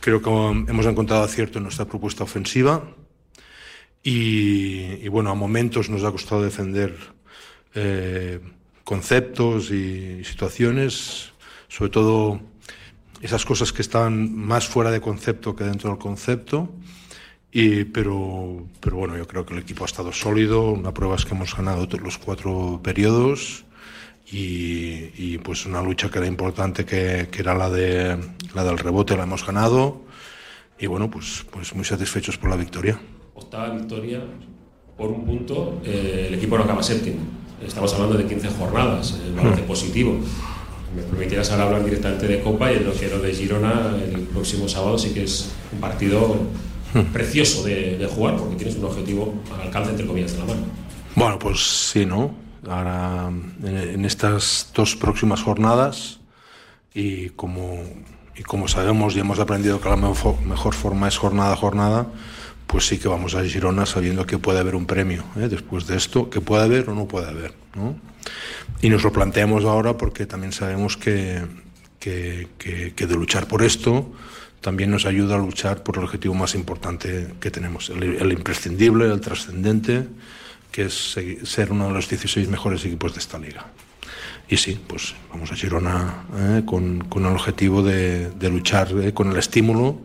Creo 0.00 0.20
que 0.20 0.28
hemos 0.28 0.86
encontrado 0.86 1.22
acierto 1.22 1.58
en 1.58 1.64
nuestra 1.64 1.86
propuesta 1.86 2.24
ofensiva 2.24 2.84
y, 4.02 4.98
y 5.02 5.08
bueno, 5.08 5.30
a 5.30 5.34
momentos 5.34 5.88
nos 5.88 6.04
ha 6.04 6.12
costado 6.12 6.42
defender 6.42 6.94
eh, 7.74 8.40
conceptos 8.84 9.70
y 9.70 10.22
situaciones, 10.24 11.32
sobre 11.68 11.90
todo 11.90 12.40
esas 13.22 13.44
cosas 13.46 13.72
que 13.72 13.80
están 13.80 14.36
más 14.36 14.68
fuera 14.68 14.90
de 14.90 15.00
concepto 15.00 15.56
que 15.56 15.64
dentro 15.64 15.90
del 15.90 15.98
concepto. 15.98 16.68
Y, 17.56 17.84
pero, 17.84 18.66
pero 18.80 18.96
bueno, 18.96 19.16
yo 19.16 19.28
creo 19.28 19.46
que 19.46 19.54
el 19.54 19.60
equipo 19.60 19.84
ha 19.84 19.86
estado 19.86 20.12
sólido. 20.12 20.72
Una 20.72 20.92
prueba 20.92 21.14
es 21.14 21.24
que 21.24 21.36
hemos 21.36 21.56
ganado 21.56 21.86
los 22.02 22.18
cuatro 22.18 22.80
periodos 22.82 23.64
y, 24.26 25.12
y 25.16 25.38
pues 25.38 25.64
una 25.64 25.80
lucha 25.80 26.10
que 26.10 26.18
era 26.18 26.26
importante, 26.26 26.84
que, 26.84 27.28
que, 27.30 27.42
era 27.42 27.54
la, 27.54 27.70
de, 27.70 28.18
la 28.54 28.64
del 28.64 28.76
rebote, 28.76 29.16
la 29.16 29.22
hemos 29.22 29.46
ganado. 29.46 30.02
Y 30.80 30.88
bueno, 30.88 31.08
pues, 31.08 31.46
pues 31.52 31.72
muy 31.76 31.84
satisfechos 31.84 32.36
por 32.38 32.50
la 32.50 32.56
victoria. 32.56 32.98
Octava 33.36 33.70
victoria 33.70 34.20
por 34.96 35.10
un 35.10 35.24
punto, 35.24 35.80
eh, 35.84 36.26
el 36.28 36.34
equipo 36.34 36.58
no 36.58 36.64
acaba 36.64 36.82
séptimo. 36.82 37.18
Estamos 37.64 37.94
hablando 37.94 38.16
de 38.16 38.26
15 38.26 38.48
jornadas, 38.58 39.20
el 39.24 39.32
balance 39.32 39.62
mm. 39.62 39.66
positivo. 39.66 40.18
Me 40.96 41.02
permitirás 41.02 41.52
ahora 41.52 41.66
hablar 41.66 41.84
directamente 41.84 42.26
de 42.26 42.40
Copa 42.40 42.72
y 42.72 42.78
en 42.78 42.86
lo 42.86 42.92
que 42.92 43.08
lo 43.08 43.20
de 43.20 43.32
Girona 43.32 43.96
el 43.96 44.22
próximo 44.22 44.68
sábado 44.68 44.98
sí 44.98 45.14
que 45.14 45.22
es 45.22 45.52
un 45.72 45.78
partido 45.78 46.36
precioso 47.12 47.64
de, 47.64 48.08
jugar 48.14 48.36
porque 48.36 48.56
tienes 48.56 48.76
un 48.76 48.84
objetivo 48.84 49.34
al 49.52 49.62
alcance, 49.62 49.90
entre 49.90 50.06
comillas, 50.06 50.32
de 50.32 50.38
la 50.38 50.44
mano. 50.44 50.62
Bueno, 51.16 51.38
pues 51.38 51.90
sí, 51.90 52.06
¿no? 52.06 52.34
Ahora, 52.68 53.30
en, 53.64 54.04
estas 54.04 54.70
dos 54.74 54.96
próximas 54.96 55.42
jornadas, 55.42 56.20
y 56.94 57.30
como, 57.30 57.82
y 58.36 58.42
como 58.42 58.68
sabemos 58.68 59.16
y 59.16 59.20
hemos 59.20 59.38
aprendido 59.38 59.80
que 59.80 59.88
la 59.88 59.96
mejor, 59.96 60.40
mejor 60.42 60.74
forma 60.74 61.08
es 61.08 61.18
jornada 61.18 61.52
a 61.52 61.56
jornada, 61.56 62.06
pues 62.66 62.86
sí 62.86 62.98
que 62.98 63.08
vamos 63.08 63.34
a 63.34 63.44
Girona 63.44 63.84
sabiendo 63.84 64.26
que 64.26 64.38
puede 64.38 64.60
haber 64.60 64.74
un 64.74 64.86
premio 64.86 65.24
¿eh? 65.36 65.48
después 65.48 65.86
de 65.86 65.96
esto, 65.96 66.30
que 66.30 66.40
puede 66.40 66.62
haber 66.62 66.88
o 66.88 66.94
no 66.94 67.06
puede 67.06 67.28
haber. 67.28 67.52
¿no? 67.74 67.96
Y 68.80 68.88
nos 68.88 69.02
lo 69.02 69.12
planteamos 69.12 69.64
ahora 69.64 69.96
porque 69.96 70.24
también 70.24 70.52
sabemos 70.52 70.96
que, 70.96 71.42
que 71.98 73.06
de 73.06 73.14
luchar 73.14 73.46
por 73.46 73.62
esto, 73.62 74.12
también 74.64 74.90
nos 74.90 75.04
ayuda 75.04 75.34
a 75.34 75.38
luchar 75.38 75.82
por 75.82 75.98
el 75.98 76.04
objetivo 76.04 76.32
más 76.32 76.54
importante 76.54 77.34
que 77.38 77.50
tenemos, 77.50 77.90
el, 77.90 78.02
el 78.02 78.32
imprescindible, 78.32 79.04
el 79.04 79.20
trascendente, 79.20 80.08
que 80.72 80.86
es 80.86 81.18
ser 81.42 81.70
uno 81.70 81.88
de 81.88 81.92
los 81.92 82.08
16 82.08 82.48
mejores 82.48 82.82
equipos 82.82 83.12
de 83.12 83.20
esta 83.20 83.38
liga. 83.38 83.66
Y 84.48 84.56
sí, 84.56 84.80
pues 84.86 85.14
vamos 85.30 85.52
a 85.52 85.54
Girona 85.54 86.24
eh, 86.34 86.62
con, 86.64 87.00
con, 87.10 87.26
el 87.26 87.32
objetivo 87.32 87.82
de, 87.82 88.30
de 88.30 88.48
luchar 88.48 88.88
eh, 89.02 89.12
con 89.12 89.30
el 89.30 89.36
estímulo, 89.36 90.00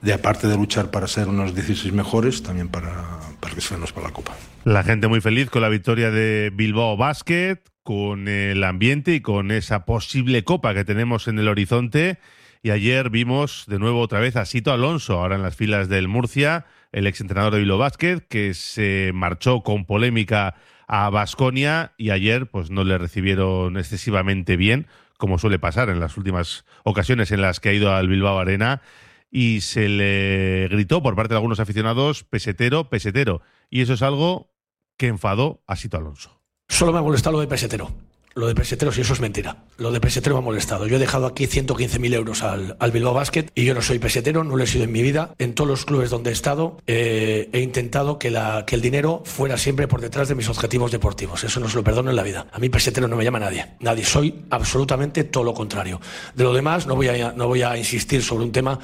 de 0.00 0.12
aparte 0.12 0.48
de 0.48 0.56
luchar 0.56 0.90
para 0.90 1.06
ser 1.06 1.28
unos 1.28 1.54
16 1.54 1.92
mejores, 1.92 2.42
también 2.42 2.66
para, 2.66 3.20
para 3.38 3.54
que 3.54 3.60
seamos 3.60 3.92
para 3.92 4.08
la 4.08 4.12
Copa. 4.12 4.34
La 4.64 4.82
gente 4.82 5.06
muy 5.06 5.20
feliz 5.20 5.48
con 5.48 5.62
la 5.62 5.68
victoria 5.68 6.10
de 6.10 6.50
Bilbao 6.52 6.96
Basket, 6.96 7.58
con 7.84 8.26
el 8.26 8.64
ambiente 8.64 9.14
y 9.14 9.20
con 9.20 9.52
esa 9.52 9.84
posible 9.84 10.42
Copa 10.42 10.74
que 10.74 10.84
tenemos 10.84 11.28
en 11.28 11.38
el 11.38 11.46
horizonte. 11.46 12.18
Y 12.64 12.70
ayer 12.70 13.10
vimos 13.10 13.64
de 13.66 13.80
nuevo 13.80 14.00
otra 14.00 14.20
vez 14.20 14.36
a 14.36 14.44
Sito 14.44 14.72
Alonso, 14.72 15.18
ahora 15.18 15.34
en 15.34 15.42
las 15.42 15.56
filas 15.56 15.88
del 15.88 16.06
Murcia, 16.06 16.64
el 16.92 17.08
exentrenador 17.08 17.54
de 17.54 17.58
Bilbao 17.58 17.78
Basket, 17.78 18.20
que 18.28 18.54
se 18.54 19.10
marchó 19.12 19.64
con 19.64 19.84
polémica 19.84 20.54
a 20.86 21.10
Basconia 21.10 21.92
y 21.96 22.10
ayer 22.10 22.48
pues 22.48 22.70
no 22.70 22.84
le 22.84 22.98
recibieron 22.98 23.76
excesivamente 23.78 24.56
bien, 24.56 24.86
como 25.18 25.38
suele 25.38 25.58
pasar 25.58 25.88
en 25.88 25.98
las 25.98 26.16
últimas 26.16 26.64
ocasiones 26.84 27.32
en 27.32 27.40
las 27.40 27.58
que 27.58 27.70
ha 27.70 27.72
ido 27.72 27.92
al 27.92 28.06
Bilbao 28.06 28.38
Arena 28.38 28.80
y 29.28 29.62
se 29.62 29.88
le 29.88 30.68
gritó 30.70 31.02
por 31.02 31.16
parte 31.16 31.34
de 31.34 31.38
algunos 31.38 31.58
aficionados 31.58 32.22
pesetero, 32.22 32.88
pesetero. 32.88 33.42
Y 33.70 33.80
eso 33.80 33.94
es 33.94 34.02
algo 34.02 34.52
que 34.96 35.08
enfadó 35.08 35.64
a 35.66 35.74
Sito 35.74 35.96
Alonso. 35.96 36.40
Solo 36.68 36.92
me 36.92 37.00
ha 37.00 37.02
molestado 37.02 37.32
lo 37.32 37.40
de 37.40 37.48
pesetero 37.48 37.90
lo 38.34 38.46
de 38.46 38.54
peseteros 38.54 38.96
y 38.98 39.02
eso 39.02 39.12
es 39.12 39.20
mentira. 39.20 39.56
Lo 39.76 39.90
de 39.90 40.00
pesetero 40.00 40.36
me 40.36 40.40
ha 40.40 40.44
molestado. 40.44 40.86
Yo 40.86 40.96
he 40.96 40.98
dejado 40.98 41.26
aquí 41.26 41.46
115.000 41.46 42.14
euros 42.14 42.42
al, 42.42 42.76
Bilbao 42.92 43.14
Basket 43.14 43.46
y 43.54 43.64
yo 43.64 43.74
no 43.74 43.82
soy 43.82 43.98
pesetero, 43.98 44.44
no 44.44 44.56
lo 44.56 44.64
he 44.64 44.66
sido 44.66 44.84
en 44.84 44.92
mi 44.92 45.02
vida. 45.02 45.34
En 45.38 45.54
todos 45.54 45.68
los 45.68 45.84
clubes 45.84 46.10
donde 46.10 46.30
he 46.30 46.32
estado 46.32 46.78
eh, 46.86 47.48
he 47.52 47.60
intentado 47.60 48.18
que, 48.18 48.30
que 48.66 48.74
el 48.74 48.80
dinero 48.80 49.22
fuera 49.24 49.56
siempre 49.56 49.88
por 49.88 50.00
detrás 50.00 50.28
de 50.28 50.34
mis 50.34 50.48
objetivos 50.48 50.90
deportivos. 50.90 51.44
Eso 51.44 51.60
no 51.60 51.68
se 51.68 51.76
lo 51.76 51.84
perdono 51.84 52.10
en 52.10 52.16
la 52.16 52.22
vida. 52.22 52.46
A 52.52 52.58
mí 52.58 52.68
pesetero 52.68 53.08
no 53.08 53.16
me 53.16 53.24
llama 53.24 53.40
nadie. 53.40 53.66
Nadie. 53.80 54.04
Soy 54.04 54.44
absolutamente 54.50 55.24
todo 55.24 55.44
lo 55.44 55.54
contrario. 55.54 56.00
De 56.34 56.44
lo 56.44 56.52
demás 56.52 56.86
no 56.86 56.96
voy 56.96 57.08
a, 57.08 57.32
no 57.32 57.48
voy 57.48 57.62
a 57.62 57.76
insistir 57.76 58.22
sobre 58.22 58.44
un 58.44 58.52
tema 58.52 58.78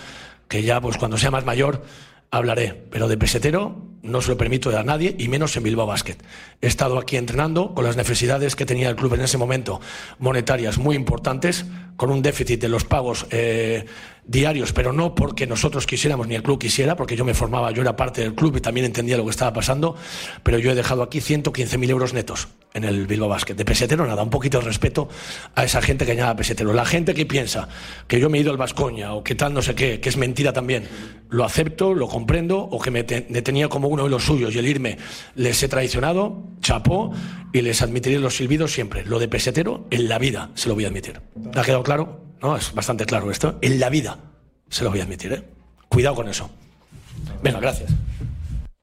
que 0.49 0.63
ya 0.63 0.81
pues 0.81 0.97
cuando 0.97 1.19
sea 1.19 1.31
más 1.31 1.45
mayor 1.45 1.83
hablaré, 2.31 2.75
pero 2.91 3.09
de 3.09 3.17
pesetero 3.17 3.89
no 4.03 4.21
se 4.21 4.31
lo 4.31 4.37
permito 4.37 4.77
a 4.77 4.83
nadie 4.83 5.15
y 5.19 5.29
menos 5.29 5.57
en 5.57 5.63
Bilbao 5.63 5.87
Basket. 5.87 6.17
He 6.61 6.67
estado 6.67 6.99
aquí 6.99 7.17
entrenando 7.17 7.75
con 7.75 7.85
las 7.85 7.97
necesidades 7.97 8.57
que 8.57 8.67
tenía 8.67 8.89
el 8.89 8.97
club 8.97 9.15
en 9.15 9.23
ese 9.23 9.39
momento, 9.39 9.81
monetarias 10.19 10.79
muy 10.79 10.97
importantes, 10.97 11.67
con 11.97 12.11
un 12.11 12.23
déficit 12.23 12.61
de 12.61 12.69
los 12.69 12.85
pagos 12.85 13.27
eh, 13.31 13.87
diarios, 14.25 14.73
pero 14.73 14.93
no 14.93 15.15
porque 15.15 15.47
nosotros 15.47 15.87
quisiéramos 15.87 16.29
ni 16.29 16.37
el 16.37 16.43
club 16.43 16.59
quisiera, 16.59 16.97
porque 16.97 17.17
yo 17.17 17.25
me 17.25 17.35
formaba, 17.35 17.71
yo 17.73 17.83
era 17.83 17.97
parte 17.97 18.21
del 18.21 18.35
club 18.35 18.57
y 18.57 18.61
también 18.61 18.87
entendía 18.87 19.17
lo 19.17 19.25
que 19.25 19.31
estaba 19.31 19.53
pasando, 19.53 19.97
pero 20.43 20.59
yo 20.59 20.71
he 20.71 20.75
dejado 20.75 21.03
aquí 21.03 21.19
115.000 21.19 21.91
euros 21.91 22.15
netos 22.15 22.49
en 22.75 22.85
el 22.85 23.07
Bilbao 23.07 23.29
Basket. 23.29 23.55
De 23.55 23.65
pesetero 23.65 24.07
nada, 24.07 24.23
un 24.23 24.31
poquito 24.31 24.59
de 24.59 24.65
respeto 24.65 25.09
a 25.55 25.65
esa 25.65 25.83
gente 25.83 26.07
que 26.07 26.13
añada 26.13 26.37
pesetero. 26.37 26.73
La 26.73 26.85
gente 26.85 27.15
que 27.15 27.27
piensa 27.27 27.69
que 28.07 28.21
yo 28.21 28.31
me 28.31 28.39
he 28.39 28.41
ido 28.41 28.51
al 28.51 28.57
Vascoña 28.57 29.15
o 29.15 29.25
que 29.25 29.35
tal 29.35 29.55
no 29.55 29.63
sé 29.63 29.75
qué, 29.75 30.01
que 30.01 30.09
es 30.09 30.17
mentira 30.17 30.53
también, 30.53 30.89
lo 31.31 31.45
acepto, 31.45 31.95
lo 31.95 32.09
comprendo, 32.09 32.59
o 32.59 32.81
que 32.81 32.91
me, 32.91 33.05
tenía 33.05 33.69
como 33.69 33.89
uno 33.89 34.05
de 34.05 34.11
los 34.11 34.25
suyos 34.25 34.55
y 34.55 34.59
el 34.59 34.67
irme 34.67 34.99
les 35.35 35.63
he 35.63 35.69
traicionado, 35.69 36.45
chapó 36.61 37.13
y 37.53 37.63
les 37.63 37.83
admitiré 37.83 38.19
los 38.19 38.37
silbidos 38.37 38.73
siempre. 38.73 39.05
Lo 39.05 39.19
de 39.19 39.29
pesetero, 39.29 39.87
en 39.91 40.09
la 40.09 40.19
vida 40.19 40.51
se 40.55 40.69
lo 40.69 40.75
voy 40.75 40.85
a 40.85 40.89
admitir. 40.89 41.21
¿Ha 41.55 41.63
quedado 41.63 41.83
claro? 41.83 42.21
No, 42.41 42.57
es 42.57 42.73
bastante 42.73 43.05
claro 43.05 43.31
esto. 43.31 43.59
En 43.63 43.81
la 43.81 43.89
vida 43.89 44.19
se 44.69 44.85
lo 44.85 44.91
voy 44.91 45.01
a 45.01 45.05
admitir, 45.05 45.33
¿eh? 45.33 45.43
Cuidado 45.89 46.15
con 46.15 46.29
eso. 46.29 46.51
Venga, 47.43 47.59
gracias. 47.59 47.91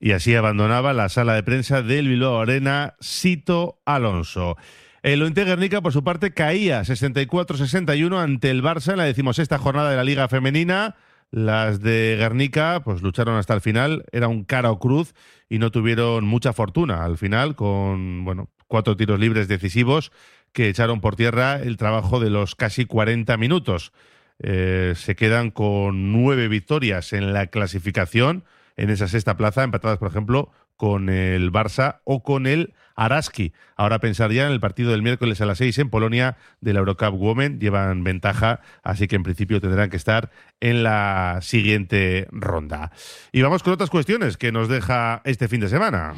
Y 0.05 0.11
así 0.11 0.35
abandonaba 0.35 0.93
la 0.93 1.09
sala 1.09 1.33
de 1.33 1.41
prensa 1.41 1.81
del 1.81 2.07
Bilbao 2.07 2.39
Arena 2.39 2.93
Sito 2.99 3.81
Alonso. 3.85 4.55
El 5.01 5.23
Ointe 5.23 5.45
Guernica, 5.45 5.81
por 5.81 5.93
su 5.93 6.03
parte, 6.03 6.31
caía 6.31 6.81
64-61 6.81 8.15
ante 8.15 8.51
el 8.51 8.61
Barça 8.61 8.91
en 8.91 8.97
la 8.97 9.05
decimosexta 9.05 9.57
jornada 9.57 9.89
de 9.89 9.95
la 9.95 10.03
Liga 10.03 10.27
Femenina. 10.27 10.95
Las 11.31 11.81
de 11.81 12.17
Guernica 12.19 12.83
pues 12.85 13.01
lucharon 13.01 13.37
hasta 13.37 13.55
el 13.55 13.61
final, 13.61 14.05
era 14.11 14.27
un 14.27 14.43
cara 14.43 14.69
o 14.69 14.77
cruz 14.77 15.15
y 15.49 15.57
no 15.57 15.71
tuvieron 15.71 16.23
mucha 16.23 16.53
fortuna 16.53 17.03
al 17.03 17.17
final 17.17 17.55
con 17.55 18.25
bueno, 18.25 18.51
cuatro 18.67 18.95
tiros 18.95 19.19
libres 19.19 19.47
decisivos 19.47 20.11
que 20.53 20.69
echaron 20.69 21.01
por 21.01 21.15
tierra 21.15 21.55
el 21.55 21.77
trabajo 21.77 22.19
de 22.19 22.29
los 22.29 22.53
casi 22.53 22.85
40 22.85 23.35
minutos. 23.37 23.91
Eh, 24.37 24.93
se 24.95 25.15
quedan 25.15 25.49
con 25.49 26.11
nueve 26.11 26.47
victorias 26.47 27.11
en 27.11 27.33
la 27.33 27.47
clasificación 27.47 28.43
en 28.77 28.89
esa 28.89 29.07
sexta 29.07 29.38
plaza, 29.38 29.63
empatadas, 29.63 29.97
por 29.97 30.09
ejemplo, 30.09 30.51
con 30.77 31.09
el 31.09 31.51
Barça 31.51 31.99
o 32.03 32.23
con 32.23 32.47
el 32.47 32.73
Araski. 32.95 33.53
Ahora 33.75 33.99
pensaría 33.99 34.45
en 34.45 34.51
el 34.51 34.59
partido 34.59 34.91
del 34.91 35.01
miércoles 35.01 35.41
a 35.41 35.45
las 35.45 35.57
seis 35.57 35.77
en 35.79 35.89
Polonia 35.89 36.38
de 36.61 36.73
la 36.73 36.79
Eurocup 36.79 37.13
Women. 37.13 37.59
Llevan 37.59 38.03
ventaja, 38.03 38.61
así 38.83 39.07
que 39.07 39.15
en 39.15 39.23
principio 39.23 39.61
tendrán 39.61 39.89
que 39.89 39.97
estar 39.97 40.31
en 40.59 40.83
la 40.83 41.39
siguiente 41.41 42.27
ronda. 42.31 42.91
Y 43.31 43.41
vamos 43.41 43.63
con 43.63 43.73
otras 43.73 43.89
cuestiones 43.89 44.38
que 44.38 44.51
nos 44.51 44.69
deja 44.69 45.21
este 45.23 45.47
fin 45.47 45.61
de 45.61 45.69
semana. 45.69 46.13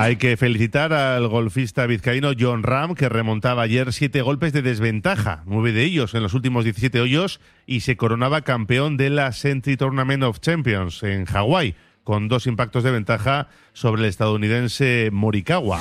Hay 0.00 0.14
que 0.14 0.36
felicitar 0.36 0.92
al 0.92 1.26
golfista 1.26 1.84
vizcaíno 1.84 2.30
John 2.38 2.62
Ram, 2.62 2.94
que 2.94 3.08
remontaba 3.08 3.62
ayer 3.62 3.92
siete 3.92 4.22
golpes 4.22 4.52
de 4.52 4.62
desventaja, 4.62 5.42
nueve 5.44 5.72
de 5.72 5.82
ellos 5.82 6.14
en 6.14 6.22
los 6.22 6.34
últimos 6.34 6.62
17 6.62 7.00
hoyos, 7.00 7.40
y 7.66 7.80
se 7.80 7.96
coronaba 7.96 8.42
campeón 8.42 8.96
de 8.96 9.10
la 9.10 9.32
Sentry 9.32 9.76
Tournament 9.76 10.22
of 10.22 10.38
Champions 10.38 11.02
en 11.02 11.24
Hawái, 11.24 11.74
con 12.04 12.28
dos 12.28 12.46
impactos 12.46 12.84
de 12.84 12.92
ventaja 12.92 13.48
sobre 13.72 14.02
el 14.02 14.08
estadounidense 14.08 15.10
Morikawa. 15.12 15.80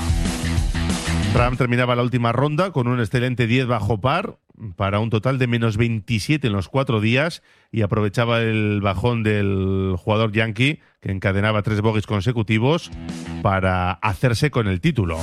Ram 1.36 1.56
terminaba 1.56 1.96
la 1.96 2.02
última 2.02 2.32
ronda 2.32 2.72
con 2.72 2.88
un 2.88 3.00
excelente 3.00 3.46
10 3.46 3.68
bajo 3.68 4.02
par, 4.02 4.40
para 4.76 5.00
un 5.00 5.10
total 5.10 5.38
de 5.38 5.48
menos 5.48 5.78
27 5.78 6.48
en 6.48 6.54
los 6.54 6.70
cuatro 6.70 7.02
días 7.02 7.44
y 7.72 7.82
aprovechaba 7.82 8.42
el 8.42 8.82
bajón 8.82 9.24
del 9.24 9.96
jugador 9.98 10.32
yankee 10.32 10.80
que 11.02 11.12
encadenaba 11.12 11.62
tres 11.62 11.82
bogies 11.82 12.08
consecutivos 12.08 12.92
para 13.42 13.92
hacerse 13.92 14.52
con 14.52 14.68
el 14.68 14.82
título. 14.82 15.18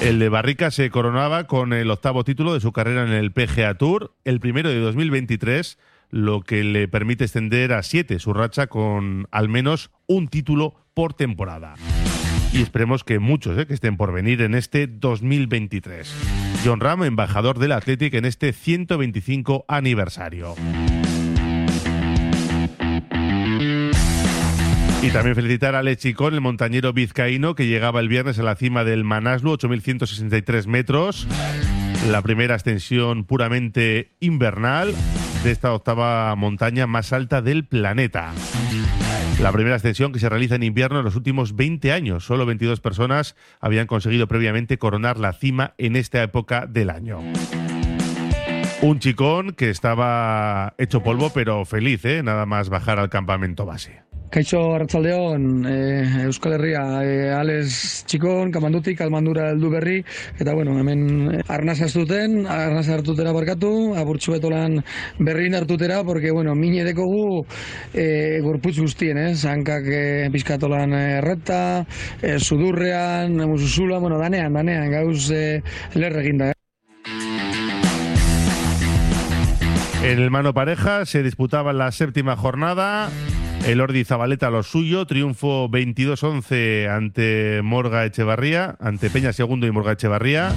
El 0.00 0.18
de 0.18 0.28
Barrica 0.28 0.70
se 0.70 0.90
coronaba 0.90 1.46
con 1.46 1.72
el 1.72 1.90
octavo 1.90 2.24
título 2.24 2.54
de 2.54 2.60
su 2.60 2.72
carrera 2.72 3.04
en 3.04 3.12
el 3.12 3.32
PGA 3.32 3.74
Tour, 3.74 4.14
el 4.24 4.40
primero 4.40 4.68
de 4.68 4.78
2023, 4.78 5.78
lo 6.10 6.42
que 6.42 6.62
le 6.62 6.88
permite 6.88 7.24
extender 7.24 7.72
a 7.72 7.82
siete 7.82 8.18
su 8.18 8.32
racha 8.32 8.66
con 8.66 9.26
al 9.30 9.48
menos 9.48 9.90
un 10.06 10.28
título 10.28 10.74
por 10.94 11.14
temporada 11.14 11.74
y 12.54 12.62
esperemos 12.62 13.02
que 13.02 13.18
muchos 13.18 13.58
eh, 13.58 13.66
que 13.66 13.74
estén 13.74 13.96
por 13.96 14.12
venir 14.12 14.40
en 14.40 14.54
este 14.54 14.86
2023. 14.86 16.43
John 16.64 16.80
Ram, 16.80 17.04
embajador 17.04 17.58
del 17.58 17.72
Athletic 17.72 18.14
en 18.14 18.24
este 18.24 18.54
125 18.54 19.66
aniversario. 19.68 20.54
Y 25.02 25.10
también 25.10 25.34
felicitar 25.34 25.74
a 25.74 25.82
Lechicón, 25.82 26.32
el 26.32 26.40
montañero 26.40 26.94
vizcaíno, 26.94 27.54
que 27.54 27.66
llegaba 27.66 28.00
el 28.00 28.08
viernes 28.08 28.38
a 28.38 28.42
la 28.42 28.56
cima 28.56 28.84
del 28.84 29.04
Manaslu, 29.04 29.52
8.163 29.52 30.66
metros. 30.66 31.28
La 32.10 32.22
primera 32.22 32.54
extensión 32.54 33.24
puramente 33.24 34.12
invernal 34.20 34.94
de 35.44 35.50
esta 35.50 35.74
octava 35.74 36.34
montaña 36.36 36.86
más 36.86 37.12
alta 37.12 37.42
del 37.42 37.66
planeta. 37.66 38.32
La 39.42 39.52
primera 39.52 39.76
ascensión 39.76 40.10
que 40.10 40.18
se 40.18 40.30
realiza 40.30 40.54
en 40.54 40.62
invierno 40.62 41.00
en 41.00 41.04
los 41.04 41.16
últimos 41.16 41.54
20 41.54 41.92
años. 41.92 42.24
Solo 42.24 42.46
22 42.46 42.80
personas 42.80 43.36
habían 43.60 43.86
conseguido 43.86 44.26
previamente 44.26 44.78
coronar 44.78 45.18
la 45.18 45.34
cima 45.34 45.74
en 45.76 45.96
esta 45.96 46.22
época 46.22 46.66
del 46.66 46.88
año. 46.88 47.20
Un 48.84 48.98
chicón 48.98 49.54
que 49.54 49.70
estaba 49.70 50.74
hecho 50.76 51.02
polvo 51.02 51.30
pero 51.30 51.64
feliz, 51.64 52.04
¿eh? 52.04 52.22
nada 52.22 52.44
más 52.44 52.68
bajar 52.68 52.98
al 52.98 53.08
campamento 53.08 53.64
base. 53.64 54.02
Kaixo 54.28 54.74
Arratzaldeon, 54.74 55.64
e, 55.64 56.24
Euskal 56.26 56.58
Herria, 56.58 56.82
e, 57.00 57.30
Alex 57.32 58.04
Txikon, 58.04 58.50
Kamandutik, 58.52 59.00
Almandura 59.00 59.46
heldu 59.54 59.70
berri, 59.72 60.00
eta 60.36 60.52
bueno, 60.52 60.74
hemen 60.76 61.44
arnaz 61.48 61.78
hartuten, 61.86 62.42
arnaz 62.44 62.88
hartutera 62.92 63.32
barkatu, 63.32 63.94
aburtsu 63.96 64.34
betolan 64.34 64.82
berri 65.18 65.48
hartutera, 65.54 66.02
porque 66.04 66.30
bueno, 66.30 66.54
mine 66.54 66.84
dekogu 66.84 67.46
e, 67.94 68.40
gorputz 68.44 68.80
guztien, 68.82 69.16
eh? 69.16 69.34
zankak 69.34 69.86
e, 69.88 70.02
bizkatolan 70.34 70.92
erreta, 70.92 71.86
e, 72.20 72.36
sudurrean, 72.38 73.38
musuzula, 73.48 73.96
bueno, 73.98 74.18
danean, 74.18 74.52
danean, 74.52 74.90
gauz 74.90 75.30
e, 75.30 75.62
lerreginda, 75.94 76.53
el 80.04 80.30
mano 80.30 80.52
pareja 80.52 81.06
se 81.06 81.22
disputaba 81.22 81.72
la 81.72 81.90
séptima 81.90 82.36
jornada. 82.36 83.08
El 83.66 83.80
Ordi 83.80 84.04
Zabaleta 84.04 84.50
lo 84.50 84.62
suyo, 84.62 85.06
triunfo 85.06 85.70
22-11 85.70 86.90
ante 86.90 87.60
Morga 87.64 88.04
Echevarría, 88.04 88.76
ante 88.80 89.08
Peña 89.08 89.32
Segundo 89.32 89.66
y 89.66 89.70
Morga 89.70 89.92
Echevarría. 89.92 90.52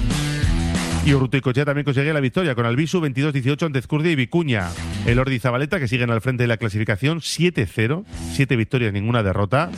Y 1.06 1.14
Urruticochea 1.14 1.64
también 1.64 1.86
conseguía 1.86 2.12
la 2.12 2.20
victoria 2.20 2.54
con 2.54 2.66
Albisu 2.66 3.00
22-18 3.00 3.66
ante 3.66 3.78
Ezcurdia 3.78 4.12
y 4.12 4.16
Vicuña. 4.16 4.68
El 5.06 5.18
Ordi 5.18 5.38
Zabaleta, 5.38 5.78
que 5.78 5.88
siguen 5.88 6.10
al 6.10 6.20
frente 6.20 6.42
de 6.42 6.48
la 6.48 6.58
clasificación, 6.58 7.20
7-0, 7.20 8.04
7 8.34 8.56
victorias, 8.56 8.92
ninguna 8.92 9.22
derrota. 9.22 9.70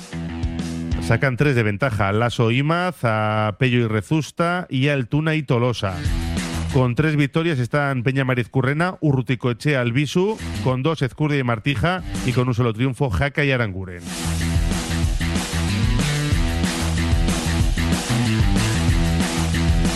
Sacan 1.02 1.36
3 1.36 1.54
de 1.54 1.62
ventaja 1.62 2.08
a 2.08 2.12
Lasso 2.12 2.50
Imaz, 2.50 3.04
a 3.04 3.54
Pello 3.60 3.78
y 3.78 3.86
Rezusta 3.86 4.66
y 4.68 4.88
a 4.88 5.00
Tuna 5.04 5.36
y 5.36 5.44
Tolosa. 5.44 5.96
Con 6.72 6.94
tres 6.94 7.16
victorias 7.16 7.58
están 7.58 8.04
Peña 8.04 8.24
Mariz 8.24 8.48
Currena, 8.48 8.96
Urruticoechea, 9.00 9.80
Albisu, 9.80 10.38
con 10.62 10.84
dos 10.84 11.02
Ezcurdia 11.02 11.38
y 11.38 11.42
Martija 11.42 12.04
y 12.26 12.32
con 12.32 12.46
un 12.46 12.54
solo 12.54 12.72
triunfo 12.72 13.10
Jaca 13.10 13.44
y 13.44 13.50
Aranguren. 13.50 14.02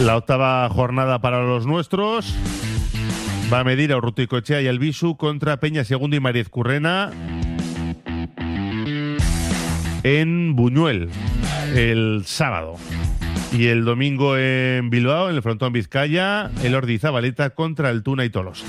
La 0.01 0.17
octava 0.17 0.69
jornada 0.69 1.21
para 1.21 1.45
los 1.45 1.65
nuestros 1.65 2.35
va 3.53 3.61
a 3.61 3.65
medir 3.65 3.93
a 3.93 3.99
Urruticoechea 3.99 4.61
y 4.61 4.67
Albisu 4.67 5.17
contra 5.17 5.59
Peña 5.59 5.85
Segundo 5.85 6.17
y 6.17 6.21
Mariz 6.21 6.49
Currena 6.49 7.13
en 10.03 10.57
Buñuel 10.57 11.09
el 11.75 12.25
sábado. 12.27 12.75
Y 13.57 13.69
el 13.69 13.85
domingo 13.85 14.37
en 14.37 14.91
Bilbao, 14.91 15.31
en 15.31 15.37
el 15.37 15.43
frontón 15.43 15.73
Vizcaya, 15.73 16.51
el 16.65 16.75
Ordi 16.75 16.99
Zabaleta 16.99 17.51
contra 17.51 17.91
el 17.91 18.03
Tuna 18.03 18.25
y 18.25 18.31
Tolosa. 18.31 18.67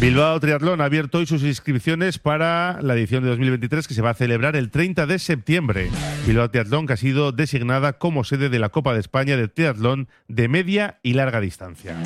Bilbao 0.00 0.40
Triatlón 0.40 0.80
ha 0.80 0.86
abierto 0.86 1.18
hoy 1.18 1.26
sus 1.26 1.42
inscripciones 1.42 2.18
para 2.18 2.80
la 2.82 2.94
edición 2.94 3.22
de 3.22 3.30
2023 3.30 3.86
que 3.86 3.94
se 3.94 4.02
va 4.02 4.10
a 4.10 4.14
celebrar 4.14 4.56
el 4.56 4.70
30 4.70 5.06
de 5.06 5.18
septiembre. 5.18 5.90
Bilbao 6.26 6.50
Triatlón 6.50 6.86
que 6.86 6.94
ha 6.94 6.96
sido 6.96 7.32
designada 7.32 7.94
como 7.94 8.24
sede 8.24 8.48
de 8.48 8.58
la 8.58 8.70
Copa 8.70 8.92
de 8.92 9.00
España 9.00 9.36
de 9.36 9.48
Triatlón 9.48 10.08
de 10.28 10.48
media 10.48 10.98
y 11.02 11.14
larga 11.14 11.40
distancia. 11.40 11.96